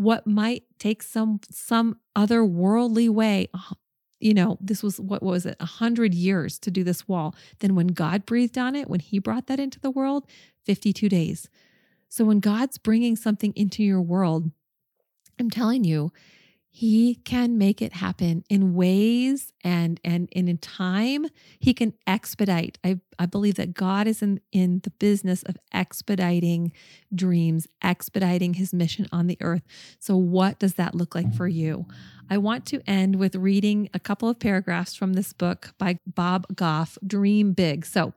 what 0.00 0.26
might 0.26 0.64
take 0.78 1.02
some 1.02 1.40
some 1.50 1.98
other 2.16 2.44
worldly 2.44 3.08
way 3.08 3.48
uh, 3.52 3.74
you 4.18 4.34
know 4.34 4.58
this 4.60 4.82
was 4.82 5.00
what 5.00 5.22
was 5.22 5.46
it? 5.46 5.56
A 5.60 5.66
hundred 5.66 6.14
years 6.14 6.58
to 6.60 6.70
do 6.70 6.84
this 6.84 7.08
wall. 7.08 7.34
Then 7.60 7.74
when 7.74 7.88
god 7.88 8.26
breathed 8.26 8.58
on 8.58 8.76
it 8.76 8.88
when 8.88 9.00
he 9.00 9.18
brought 9.18 9.46
that 9.46 9.60
into 9.60 9.80
the 9.80 9.90
world 9.90 10.26
52 10.66 11.08
days. 11.08 11.48
So 12.08 12.24
when 12.24 12.40
god's 12.40 12.78
bringing 12.78 13.16
something 13.16 13.52
into 13.56 13.82
your 13.82 14.02
world 14.02 14.50
i'm 15.38 15.50
telling 15.50 15.84
you 15.84 16.12
he 16.72 17.16
can 17.16 17.58
make 17.58 17.82
it 17.82 17.94
happen 17.94 18.44
in 18.48 18.74
ways 18.74 19.52
and 19.64 20.00
and, 20.04 20.28
and 20.34 20.48
in 20.48 20.58
time 20.58 21.26
he 21.58 21.74
can 21.74 21.94
expedite. 22.06 22.78
I, 22.84 23.00
I 23.20 23.26
believe 23.26 23.56
that 23.56 23.74
god 23.74 24.06
is 24.06 24.22
in, 24.22 24.40
in 24.50 24.80
the 24.82 24.90
business 24.90 25.42
of 25.42 25.56
expediting 25.72 26.72
dreams 27.14 27.68
expediting 27.82 28.54
his 28.54 28.72
mission 28.72 29.06
on 29.12 29.26
the 29.26 29.36
earth. 29.40 29.62
So 29.98 30.16
what 30.16 30.58
does 30.58 30.74
that 30.74 30.94
look 30.94 31.14
like 31.14 31.32
for 31.34 31.46
you? 31.46 31.86
I 32.30 32.38
want 32.38 32.64
to 32.66 32.80
end 32.88 33.16
with 33.16 33.34
reading 33.34 33.90
a 33.92 33.98
couple 33.98 34.28
of 34.28 34.38
paragraphs 34.38 34.94
from 34.94 35.12
this 35.12 35.32
book 35.32 35.74
by 35.78 35.98
bob 36.06 36.46
goff 36.54 36.96
dream 37.06 37.52
big. 37.52 37.84
So 37.84 38.14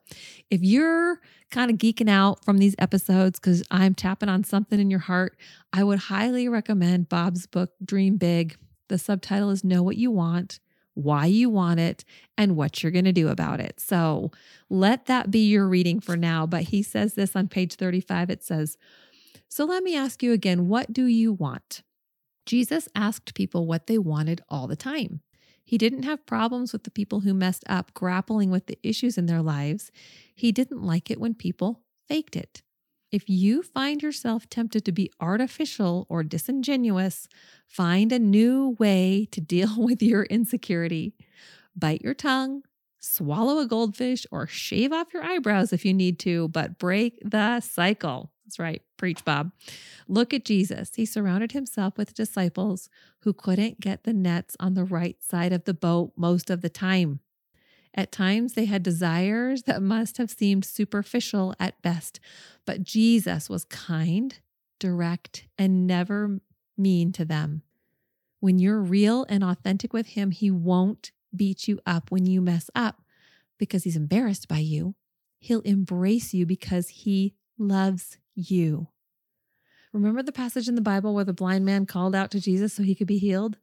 if 0.49 0.61
you're 0.61 1.19
kind 1.51 1.69
of 1.69 1.77
geeking 1.77 2.09
out 2.09 2.45
from 2.45 2.59
these 2.59 2.75
episodes 2.79 3.39
because 3.39 3.61
I'm 3.71 3.95
tapping 3.95 4.29
on 4.29 4.43
something 4.43 4.79
in 4.79 4.89
your 4.89 4.99
heart, 4.99 5.35
I 5.73 5.83
would 5.83 5.99
highly 5.99 6.47
recommend 6.47 7.09
Bob's 7.09 7.45
book, 7.45 7.71
Dream 7.83 8.17
Big. 8.17 8.55
The 8.87 8.97
subtitle 8.97 9.49
is 9.49 9.63
Know 9.63 9.83
What 9.83 9.97
You 9.97 10.11
Want, 10.11 10.59
why 10.93 11.25
you 11.25 11.49
want 11.49 11.79
it, 11.79 12.03
and 12.37 12.55
what 12.55 12.81
you're 12.81 12.91
going 12.91 13.05
to 13.05 13.11
do 13.11 13.29
about 13.29 13.59
it. 13.59 13.79
So 13.79 14.31
let 14.69 15.05
that 15.07 15.31
be 15.31 15.47
your 15.47 15.67
reading 15.67 15.99
for 15.99 16.15
now. 16.15 16.45
But 16.45 16.63
he 16.63 16.83
says 16.83 17.13
this 17.13 17.35
on 17.35 17.47
page 17.47 17.75
35 17.75 18.29
it 18.29 18.43
says, 18.43 18.77
So 19.49 19.65
let 19.65 19.83
me 19.83 19.95
ask 19.95 20.21
you 20.21 20.31
again, 20.33 20.67
what 20.67 20.93
do 20.93 21.05
you 21.05 21.33
want? 21.33 21.83
Jesus 22.45 22.89
asked 22.95 23.33
people 23.33 23.65
what 23.65 23.87
they 23.87 23.97
wanted 23.97 24.41
all 24.49 24.67
the 24.67 24.75
time. 24.75 25.21
He 25.63 25.77
didn't 25.77 26.03
have 26.03 26.25
problems 26.25 26.73
with 26.73 26.83
the 26.83 26.91
people 26.91 27.21
who 27.21 27.33
messed 27.33 27.63
up 27.67 27.93
grappling 27.93 28.51
with 28.51 28.67
the 28.67 28.77
issues 28.83 29.17
in 29.17 29.27
their 29.27 29.41
lives. 29.41 29.91
He 30.35 30.51
didn't 30.51 30.83
like 30.83 31.09
it 31.09 31.19
when 31.19 31.35
people 31.35 31.81
faked 32.07 32.35
it. 32.35 32.61
If 33.13 33.29
you 33.29 33.61
find 33.61 34.01
yourself 34.01 34.49
tempted 34.49 34.83
to 34.85 34.91
be 34.91 35.11
artificial 35.19 36.07
or 36.09 36.23
disingenuous, 36.23 37.27
find 37.67 38.11
a 38.11 38.17
new 38.17 38.75
way 38.79 39.27
to 39.31 39.39
deal 39.55 39.75
with 39.77 40.01
your 40.01 40.23
insecurity. 40.23 41.13
Bite 41.75 42.01
your 42.01 42.15
tongue, 42.15 42.63
swallow 42.99 43.59
a 43.59 43.67
goldfish, 43.67 44.25
or 44.31 44.47
shave 44.47 44.91
off 44.91 45.13
your 45.13 45.23
eyebrows 45.23 45.71
if 45.71 45.85
you 45.85 45.93
need 45.93 46.17
to, 46.19 46.47
but 46.47 46.79
break 46.79 47.19
the 47.23 47.59
cycle. 47.59 48.31
That's 48.45 48.57
right. 48.57 48.81
Preach, 48.97 49.23
Bob. 49.23 49.51
Look 50.07 50.33
at 50.33 50.43
Jesus. 50.43 50.95
He 50.95 51.05
surrounded 51.05 51.51
himself 51.51 51.95
with 51.99 52.15
disciples 52.15 52.89
who 53.19 53.31
couldn't 53.31 53.79
get 53.79 54.05
the 54.05 54.13
nets 54.13 54.57
on 54.59 54.73
the 54.73 54.83
right 54.83 55.21
side 55.23 55.53
of 55.53 55.65
the 55.65 55.73
boat 55.75 56.13
most 56.17 56.49
of 56.49 56.61
the 56.61 56.69
time. 56.69 57.19
At 57.95 58.11
times, 58.11 58.53
they 58.53 58.65
had 58.65 58.81
desires 58.81 59.63
that 59.63 59.81
must 59.81 60.17
have 60.17 60.31
seemed 60.31 60.65
superficial 60.65 61.53
at 61.59 61.81
best, 61.81 62.19
but 62.65 62.83
Jesus 62.83 63.49
was 63.49 63.65
kind, 63.65 64.39
direct, 64.79 65.45
and 65.57 65.85
never 65.85 66.39
mean 66.77 67.11
to 67.13 67.25
them. 67.25 67.61
When 68.39 68.57
you're 68.57 68.81
real 68.81 69.25
and 69.29 69.43
authentic 69.43 69.93
with 69.93 70.07
Him, 70.07 70.31
He 70.31 70.49
won't 70.49 71.11
beat 71.35 71.67
you 71.67 71.79
up 71.85 72.09
when 72.09 72.25
you 72.25 72.41
mess 72.41 72.69
up 72.73 73.01
because 73.59 73.83
He's 73.83 73.95
embarrassed 73.95 74.47
by 74.47 74.57
you. 74.57 74.95
He'll 75.39 75.61
embrace 75.61 76.33
you 76.33 76.45
because 76.45 76.89
He 76.89 77.35
loves 77.59 78.17
you. 78.35 78.87
Remember 79.93 80.23
the 80.23 80.31
passage 80.31 80.67
in 80.67 80.73
the 80.73 80.81
Bible 80.81 81.13
where 81.13 81.23
the 81.23 81.33
blind 81.33 81.65
man 81.65 81.85
called 81.85 82.15
out 82.15 82.31
to 82.31 82.39
Jesus 82.39 82.73
so 82.73 82.81
he 82.81 82.95
could 82.95 83.05
be 83.05 83.19
healed? 83.19 83.57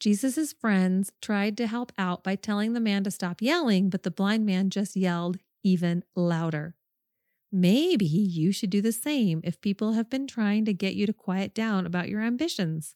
Jesus' 0.00 0.54
friends 0.54 1.12
tried 1.20 1.58
to 1.58 1.66
help 1.66 1.92
out 1.98 2.24
by 2.24 2.34
telling 2.34 2.72
the 2.72 2.80
man 2.80 3.04
to 3.04 3.10
stop 3.10 3.42
yelling, 3.42 3.90
but 3.90 4.02
the 4.02 4.10
blind 4.10 4.46
man 4.46 4.70
just 4.70 4.96
yelled 4.96 5.36
even 5.62 6.02
louder. 6.16 6.74
Maybe 7.52 8.06
you 8.06 8.50
should 8.50 8.70
do 8.70 8.80
the 8.80 8.92
same 8.92 9.40
if 9.44 9.60
people 9.60 9.92
have 9.92 10.08
been 10.08 10.26
trying 10.26 10.64
to 10.64 10.72
get 10.72 10.94
you 10.94 11.04
to 11.06 11.12
quiet 11.12 11.54
down 11.54 11.84
about 11.84 12.08
your 12.08 12.22
ambitions. 12.22 12.94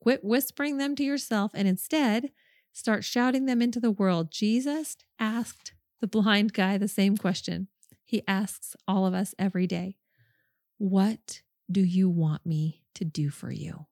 Quit 0.00 0.24
whispering 0.24 0.78
them 0.78 0.96
to 0.96 1.04
yourself 1.04 1.52
and 1.54 1.68
instead 1.68 2.30
start 2.72 3.04
shouting 3.04 3.46
them 3.46 3.62
into 3.62 3.78
the 3.78 3.92
world. 3.92 4.32
Jesus 4.32 4.96
asked 5.20 5.72
the 6.00 6.08
blind 6.08 6.52
guy 6.52 6.78
the 6.78 6.88
same 6.88 7.16
question. 7.16 7.68
He 8.04 8.22
asks 8.26 8.74
all 8.88 9.06
of 9.06 9.14
us 9.14 9.34
every 9.38 9.66
day 9.66 9.96
What 10.78 11.42
do 11.70 11.80
you 11.80 12.10
want 12.10 12.44
me 12.44 12.82
to 12.94 13.04
do 13.04 13.30
for 13.30 13.52
you? 13.52 13.86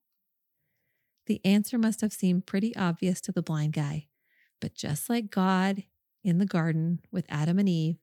The 1.27 1.41
answer 1.45 1.79
must 1.79 2.01
have 2.01 2.13
seemed 2.13 2.47
pretty 2.47 2.75
obvious 2.77 3.21
to 3.23 3.33
the 3.33 3.43
blind 3.43 3.73
guy. 3.73 4.09
But 4.61 4.75
just 4.75 5.09
like 5.09 5.31
God 5.31 5.85
in 6.25 6.39
the 6.39 6.47
garden 6.47 7.01
with 7.11 7.27
Adam 7.29 7.59
and 7.59 7.69
Eve, 7.69 7.99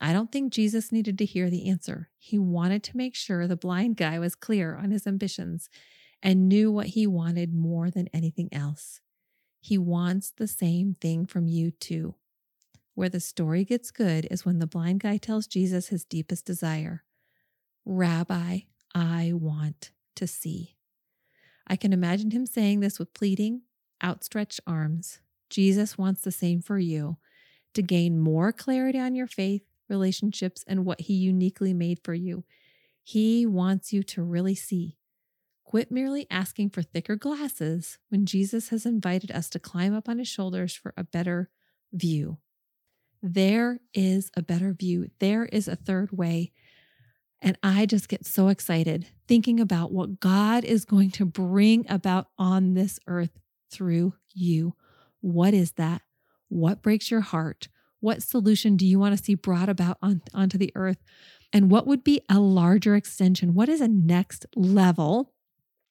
I 0.00 0.12
don't 0.12 0.32
think 0.32 0.52
Jesus 0.52 0.90
needed 0.90 1.16
to 1.18 1.24
hear 1.24 1.48
the 1.48 1.68
answer. 1.68 2.10
He 2.18 2.38
wanted 2.38 2.82
to 2.84 2.96
make 2.96 3.14
sure 3.14 3.46
the 3.46 3.56
blind 3.56 3.96
guy 3.96 4.18
was 4.18 4.34
clear 4.34 4.76
on 4.76 4.90
his 4.90 5.06
ambitions 5.06 5.68
and 6.20 6.48
knew 6.48 6.72
what 6.72 6.88
he 6.88 7.06
wanted 7.06 7.54
more 7.54 7.90
than 7.90 8.08
anything 8.12 8.48
else. 8.52 9.00
He 9.60 9.78
wants 9.78 10.32
the 10.32 10.48
same 10.48 10.96
thing 11.00 11.26
from 11.26 11.46
you 11.46 11.70
too. 11.70 12.16
Where 12.94 13.08
the 13.08 13.20
story 13.20 13.64
gets 13.64 13.90
good 13.90 14.26
is 14.30 14.44
when 14.44 14.58
the 14.58 14.66
blind 14.66 15.00
guy 15.00 15.16
tells 15.16 15.46
Jesus 15.46 15.88
his 15.88 16.04
deepest 16.04 16.44
desire 16.44 17.04
Rabbi, 17.84 18.60
I 18.94 19.32
want 19.34 19.90
to 20.16 20.26
see. 20.26 20.76
I 21.66 21.76
can 21.76 21.92
imagine 21.92 22.30
him 22.30 22.46
saying 22.46 22.80
this 22.80 22.98
with 22.98 23.14
pleading, 23.14 23.62
outstretched 24.02 24.60
arms. 24.66 25.20
Jesus 25.50 25.98
wants 25.98 26.22
the 26.22 26.32
same 26.32 26.60
for 26.60 26.78
you 26.78 27.18
to 27.74 27.82
gain 27.82 28.18
more 28.18 28.52
clarity 28.52 28.98
on 28.98 29.14
your 29.14 29.26
faith, 29.26 29.62
relationships, 29.88 30.64
and 30.66 30.84
what 30.84 31.02
he 31.02 31.14
uniquely 31.14 31.72
made 31.72 32.00
for 32.02 32.14
you. 32.14 32.44
He 33.02 33.46
wants 33.46 33.92
you 33.92 34.02
to 34.04 34.22
really 34.22 34.54
see. 34.54 34.96
Quit 35.64 35.90
merely 35.90 36.26
asking 36.30 36.70
for 36.70 36.82
thicker 36.82 37.16
glasses 37.16 37.98
when 38.08 38.26
Jesus 38.26 38.68
has 38.68 38.84
invited 38.84 39.30
us 39.30 39.48
to 39.50 39.58
climb 39.58 39.94
up 39.94 40.08
on 40.08 40.18
his 40.18 40.28
shoulders 40.28 40.74
for 40.74 40.92
a 40.96 41.04
better 41.04 41.50
view. 41.92 42.38
There 43.22 43.80
is 43.94 44.30
a 44.36 44.42
better 44.42 44.72
view. 44.72 45.08
There 45.18 45.46
is 45.46 45.68
a 45.68 45.76
third 45.76 46.12
way. 46.12 46.52
And 47.42 47.58
I 47.62 47.86
just 47.86 48.08
get 48.08 48.24
so 48.24 48.48
excited 48.48 49.06
thinking 49.26 49.58
about 49.58 49.90
what 49.90 50.20
God 50.20 50.64
is 50.64 50.84
going 50.84 51.10
to 51.12 51.26
bring 51.26 51.84
about 51.90 52.28
on 52.38 52.74
this 52.74 53.00
earth 53.08 53.36
through 53.70 54.14
you. 54.32 54.74
What 55.20 55.52
is 55.52 55.72
that? 55.72 56.02
What 56.48 56.82
breaks 56.82 57.10
your 57.10 57.20
heart? 57.20 57.68
What 57.98 58.22
solution 58.22 58.76
do 58.76 58.86
you 58.86 58.98
want 58.98 59.16
to 59.16 59.22
see 59.22 59.34
brought 59.34 59.68
about 59.68 59.98
on, 60.00 60.22
onto 60.32 60.56
the 60.56 60.70
earth? 60.76 60.98
And 61.52 61.70
what 61.70 61.86
would 61.86 62.04
be 62.04 62.20
a 62.28 62.38
larger 62.38 62.94
extension? 62.94 63.54
What 63.54 63.68
is 63.68 63.80
a 63.80 63.88
next 63.88 64.46
level 64.54 65.32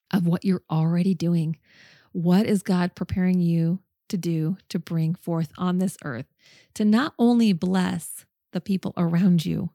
of 0.09 0.25
what 0.25 0.45
you're 0.45 0.63
already 0.71 1.13
doing? 1.13 1.57
What 2.13 2.45
is 2.45 2.63
God 2.63 2.95
preparing 2.95 3.39
you 3.39 3.79
to 4.07 4.17
do 4.17 4.57
to 4.69 4.79
bring 4.79 5.15
forth 5.15 5.51
on 5.57 5.79
this 5.79 5.97
earth 6.03 6.27
to 6.75 6.85
not 6.85 7.13
only 7.19 7.53
bless 7.53 8.25
the 8.51 8.61
people 8.61 8.93
around 8.97 9.45
you, 9.45 9.69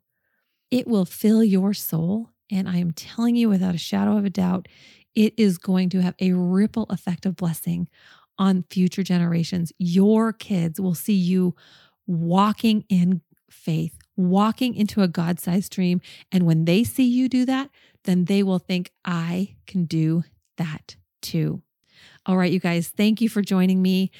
it 0.76 0.86
will 0.86 1.06
fill 1.06 1.42
your 1.42 1.72
soul. 1.72 2.28
And 2.50 2.68
I 2.68 2.76
am 2.76 2.90
telling 2.90 3.34
you 3.34 3.48
without 3.48 3.74
a 3.74 3.78
shadow 3.78 4.18
of 4.18 4.26
a 4.26 4.30
doubt, 4.30 4.68
it 5.14 5.32
is 5.38 5.56
going 5.56 5.88
to 5.88 6.02
have 6.02 6.14
a 6.20 6.32
ripple 6.32 6.84
effect 6.90 7.24
of 7.24 7.34
blessing 7.34 7.88
on 8.36 8.66
future 8.68 9.02
generations. 9.02 9.72
Your 9.78 10.34
kids 10.34 10.78
will 10.78 10.94
see 10.94 11.14
you 11.14 11.54
walking 12.06 12.84
in 12.90 13.22
faith, 13.50 13.96
walking 14.18 14.74
into 14.74 15.00
a 15.00 15.08
God 15.08 15.40
sized 15.40 15.72
dream. 15.72 16.02
And 16.30 16.44
when 16.44 16.66
they 16.66 16.84
see 16.84 17.08
you 17.08 17.30
do 17.30 17.46
that, 17.46 17.70
then 18.04 18.26
they 18.26 18.42
will 18.42 18.58
think, 18.58 18.90
I 19.02 19.56
can 19.66 19.86
do 19.86 20.24
that 20.58 20.96
too. 21.22 21.62
All 22.26 22.36
right, 22.36 22.52
you 22.52 22.60
guys, 22.60 22.88
thank 22.88 23.22
you 23.22 23.30
for 23.30 23.40
joining 23.40 23.80
me. 23.80 24.10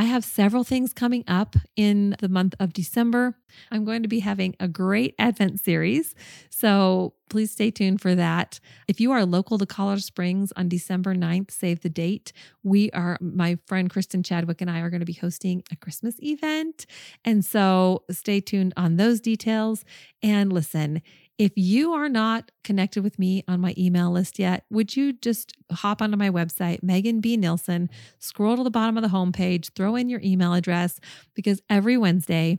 I 0.00 0.04
have 0.04 0.24
several 0.24 0.64
things 0.64 0.94
coming 0.94 1.24
up 1.28 1.56
in 1.76 2.16
the 2.20 2.30
month 2.30 2.54
of 2.58 2.72
December. 2.72 3.36
I'm 3.70 3.84
going 3.84 4.02
to 4.02 4.08
be 4.08 4.20
having 4.20 4.56
a 4.58 4.66
great 4.66 5.14
Advent 5.18 5.60
series. 5.60 6.14
So 6.48 7.12
please 7.28 7.50
stay 7.50 7.70
tuned 7.70 8.00
for 8.00 8.14
that. 8.14 8.60
If 8.88 8.98
you 8.98 9.12
are 9.12 9.26
local 9.26 9.58
to 9.58 9.66
Colorado 9.66 10.00
Springs 10.00 10.54
on 10.56 10.70
December 10.70 11.14
9th, 11.14 11.50
save 11.50 11.82
the 11.82 11.90
date. 11.90 12.32
We 12.62 12.90
are, 12.92 13.18
my 13.20 13.58
friend 13.66 13.90
Kristen 13.90 14.22
Chadwick 14.22 14.62
and 14.62 14.70
I 14.70 14.80
are 14.80 14.88
going 14.88 15.00
to 15.00 15.06
be 15.06 15.12
hosting 15.12 15.64
a 15.70 15.76
Christmas 15.76 16.14
event. 16.22 16.86
And 17.22 17.44
so 17.44 18.04
stay 18.10 18.40
tuned 18.40 18.72
on 18.78 18.96
those 18.96 19.20
details. 19.20 19.84
And 20.22 20.50
listen, 20.50 21.02
if 21.40 21.52
you 21.56 21.94
are 21.94 22.10
not 22.10 22.50
connected 22.64 23.02
with 23.02 23.18
me 23.18 23.42
on 23.48 23.60
my 23.60 23.74
email 23.78 24.10
list 24.10 24.38
yet, 24.38 24.66
would 24.68 24.94
you 24.94 25.14
just 25.14 25.54
hop 25.72 26.02
onto 26.02 26.18
my 26.18 26.28
website, 26.28 26.82
Megan 26.82 27.22
B. 27.22 27.38
Nilsson, 27.38 27.88
scroll 28.18 28.58
to 28.58 28.62
the 28.62 28.70
bottom 28.70 28.98
of 28.98 29.02
the 29.02 29.08
homepage, 29.08 29.72
throw 29.72 29.96
in 29.96 30.10
your 30.10 30.20
email 30.22 30.52
address, 30.52 31.00
because 31.32 31.62
every 31.70 31.96
Wednesday 31.96 32.58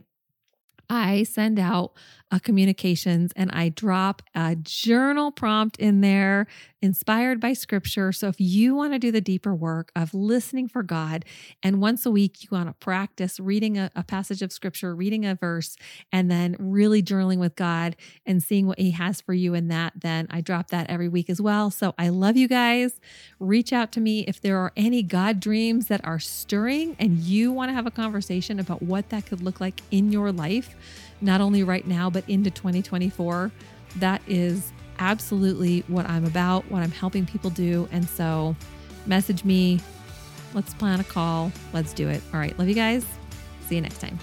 I 0.90 1.22
send 1.22 1.60
out 1.60 1.92
uh, 2.32 2.38
communications 2.38 3.30
and 3.36 3.50
I 3.52 3.68
drop 3.68 4.22
a 4.34 4.56
journal 4.56 5.30
prompt 5.30 5.76
in 5.76 6.00
there 6.00 6.46
inspired 6.80 7.38
by 7.38 7.52
scripture. 7.52 8.10
So 8.10 8.28
if 8.28 8.40
you 8.40 8.74
want 8.74 8.94
to 8.94 8.98
do 8.98 9.12
the 9.12 9.20
deeper 9.20 9.54
work 9.54 9.92
of 9.94 10.14
listening 10.14 10.66
for 10.66 10.82
God, 10.82 11.24
and 11.62 11.80
once 11.80 12.06
a 12.06 12.10
week 12.10 12.42
you 12.42 12.48
want 12.50 12.68
to 12.68 12.72
practice 12.72 13.38
reading 13.38 13.78
a, 13.78 13.90
a 13.94 14.02
passage 14.02 14.40
of 14.42 14.50
scripture, 14.50 14.96
reading 14.96 15.26
a 15.26 15.34
verse, 15.34 15.76
and 16.10 16.30
then 16.30 16.56
really 16.58 17.02
journaling 17.02 17.38
with 17.38 17.54
God 17.54 17.94
and 18.24 18.42
seeing 18.42 18.66
what 18.66 18.78
He 18.78 18.92
has 18.92 19.20
for 19.20 19.34
you 19.34 19.52
in 19.54 19.68
that, 19.68 19.92
then 20.00 20.26
I 20.30 20.40
drop 20.40 20.68
that 20.68 20.88
every 20.88 21.08
week 21.08 21.28
as 21.28 21.40
well. 21.40 21.70
So 21.70 21.94
I 21.98 22.08
love 22.08 22.36
you 22.36 22.48
guys. 22.48 22.98
Reach 23.38 23.72
out 23.72 23.92
to 23.92 24.00
me 24.00 24.20
if 24.20 24.40
there 24.40 24.56
are 24.58 24.72
any 24.74 25.02
God 25.02 25.38
dreams 25.38 25.88
that 25.88 26.04
are 26.04 26.18
stirring 26.18 26.96
and 26.98 27.18
you 27.18 27.52
want 27.52 27.68
to 27.68 27.74
have 27.74 27.86
a 27.86 27.90
conversation 27.90 28.58
about 28.58 28.82
what 28.82 29.10
that 29.10 29.26
could 29.26 29.42
look 29.42 29.60
like 29.60 29.82
in 29.90 30.10
your 30.10 30.32
life 30.32 30.74
not 31.22 31.40
only 31.40 31.62
right 31.62 31.86
now, 31.86 32.10
but 32.10 32.28
into 32.28 32.50
2024. 32.50 33.50
That 33.96 34.22
is 34.26 34.72
absolutely 34.98 35.84
what 35.88 36.08
I'm 36.08 36.24
about, 36.24 36.70
what 36.70 36.82
I'm 36.82 36.90
helping 36.90 37.26
people 37.26 37.50
do. 37.50 37.88
And 37.92 38.08
so, 38.08 38.56
message 39.06 39.44
me. 39.44 39.80
Let's 40.54 40.74
plan 40.74 41.00
a 41.00 41.04
call. 41.04 41.50
Let's 41.72 41.92
do 41.92 42.08
it. 42.08 42.22
All 42.32 42.40
right. 42.40 42.56
Love 42.58 42.68
you 42.68 42.74
guys. 42.74 43.06
See 43.66 43.76
you 43.76 43.80
next 43.80 43.98
time. 43.98 44.18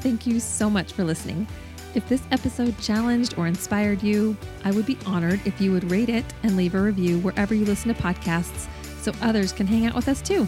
Thank 0.00 0.26
you 0.26 0.40
so 0.40 0.70
much 0.70 0.92
for 0.92 1.04
listening. 1.04 1.46
If 1.94 2.08
this 2.08 2.22
episode 2.30 2.78
challenged 2.78 3.36
or 3.36 3.46
inspired 3.46 4.02
you, 4.02 4.36
I 4.64 4.70
would 4.70 4.86
be 4.86 4.96
honored 5.06 5.40
if 5.44 5.60
you 5.60 5.72
would 5.72 5.90
rate 5.90 6.08
it 6.08 6.24
and 6.42 6.56
leave 6.56 6.74
a 6.74 6.80
review 6.80 7.18
wherever 7.18 7.54
you 7.54 7.64
listen 7.64 7.92
to 7.92 8.00
podcasts 8.00 8.68
so 9.02 9.12
others 9.20 9.52
can 9.52 9.66
hang 9.66 9.86
out 9.86 9.94
with 9.94 10.08
us 10.08 10.22
too. 10.22 10.46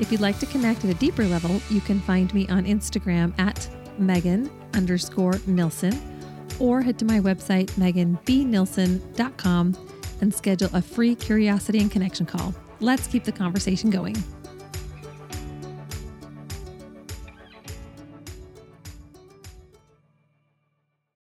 If 0.00 0.10
you'd 0.10 0.20
like 0.20 0.38
to 0.40 0.46
connect 0.46 0.84
at 0.84 0.90
a 0.90 0.94
deeper 0.94 1.24
level, 1.24 1.60
you 1.70 1.80
can 1.80 2.00
find 2.00 2.32
me 2.34 2.48
on 2.48 2.64
Instagram 2.64 3.38
at 3.38 3.68
Megan 3.98 4.50
underscore 4.74 5.34
Nilsson 5.46 6.00
or 6.58 6.82
head 6.82 6.98
to 6.98 7.04
my 7.04 7.20
website, 7.20 7.70
meganbnilsson.com, 7.72 9.76
and 10.20 10.34
schedule 10.34 10.70
a 10.72 10.82
free 10.82 11.14
curiosity 11.14 11.80
and 11.80 11.90
connection 11.90 12.26
call. 12.26 12.54
Let's 12.80 13.06
keep 13.06 13.24
the 13.24 13.32
conversation 13.32 13.90
going. 13.90 14.16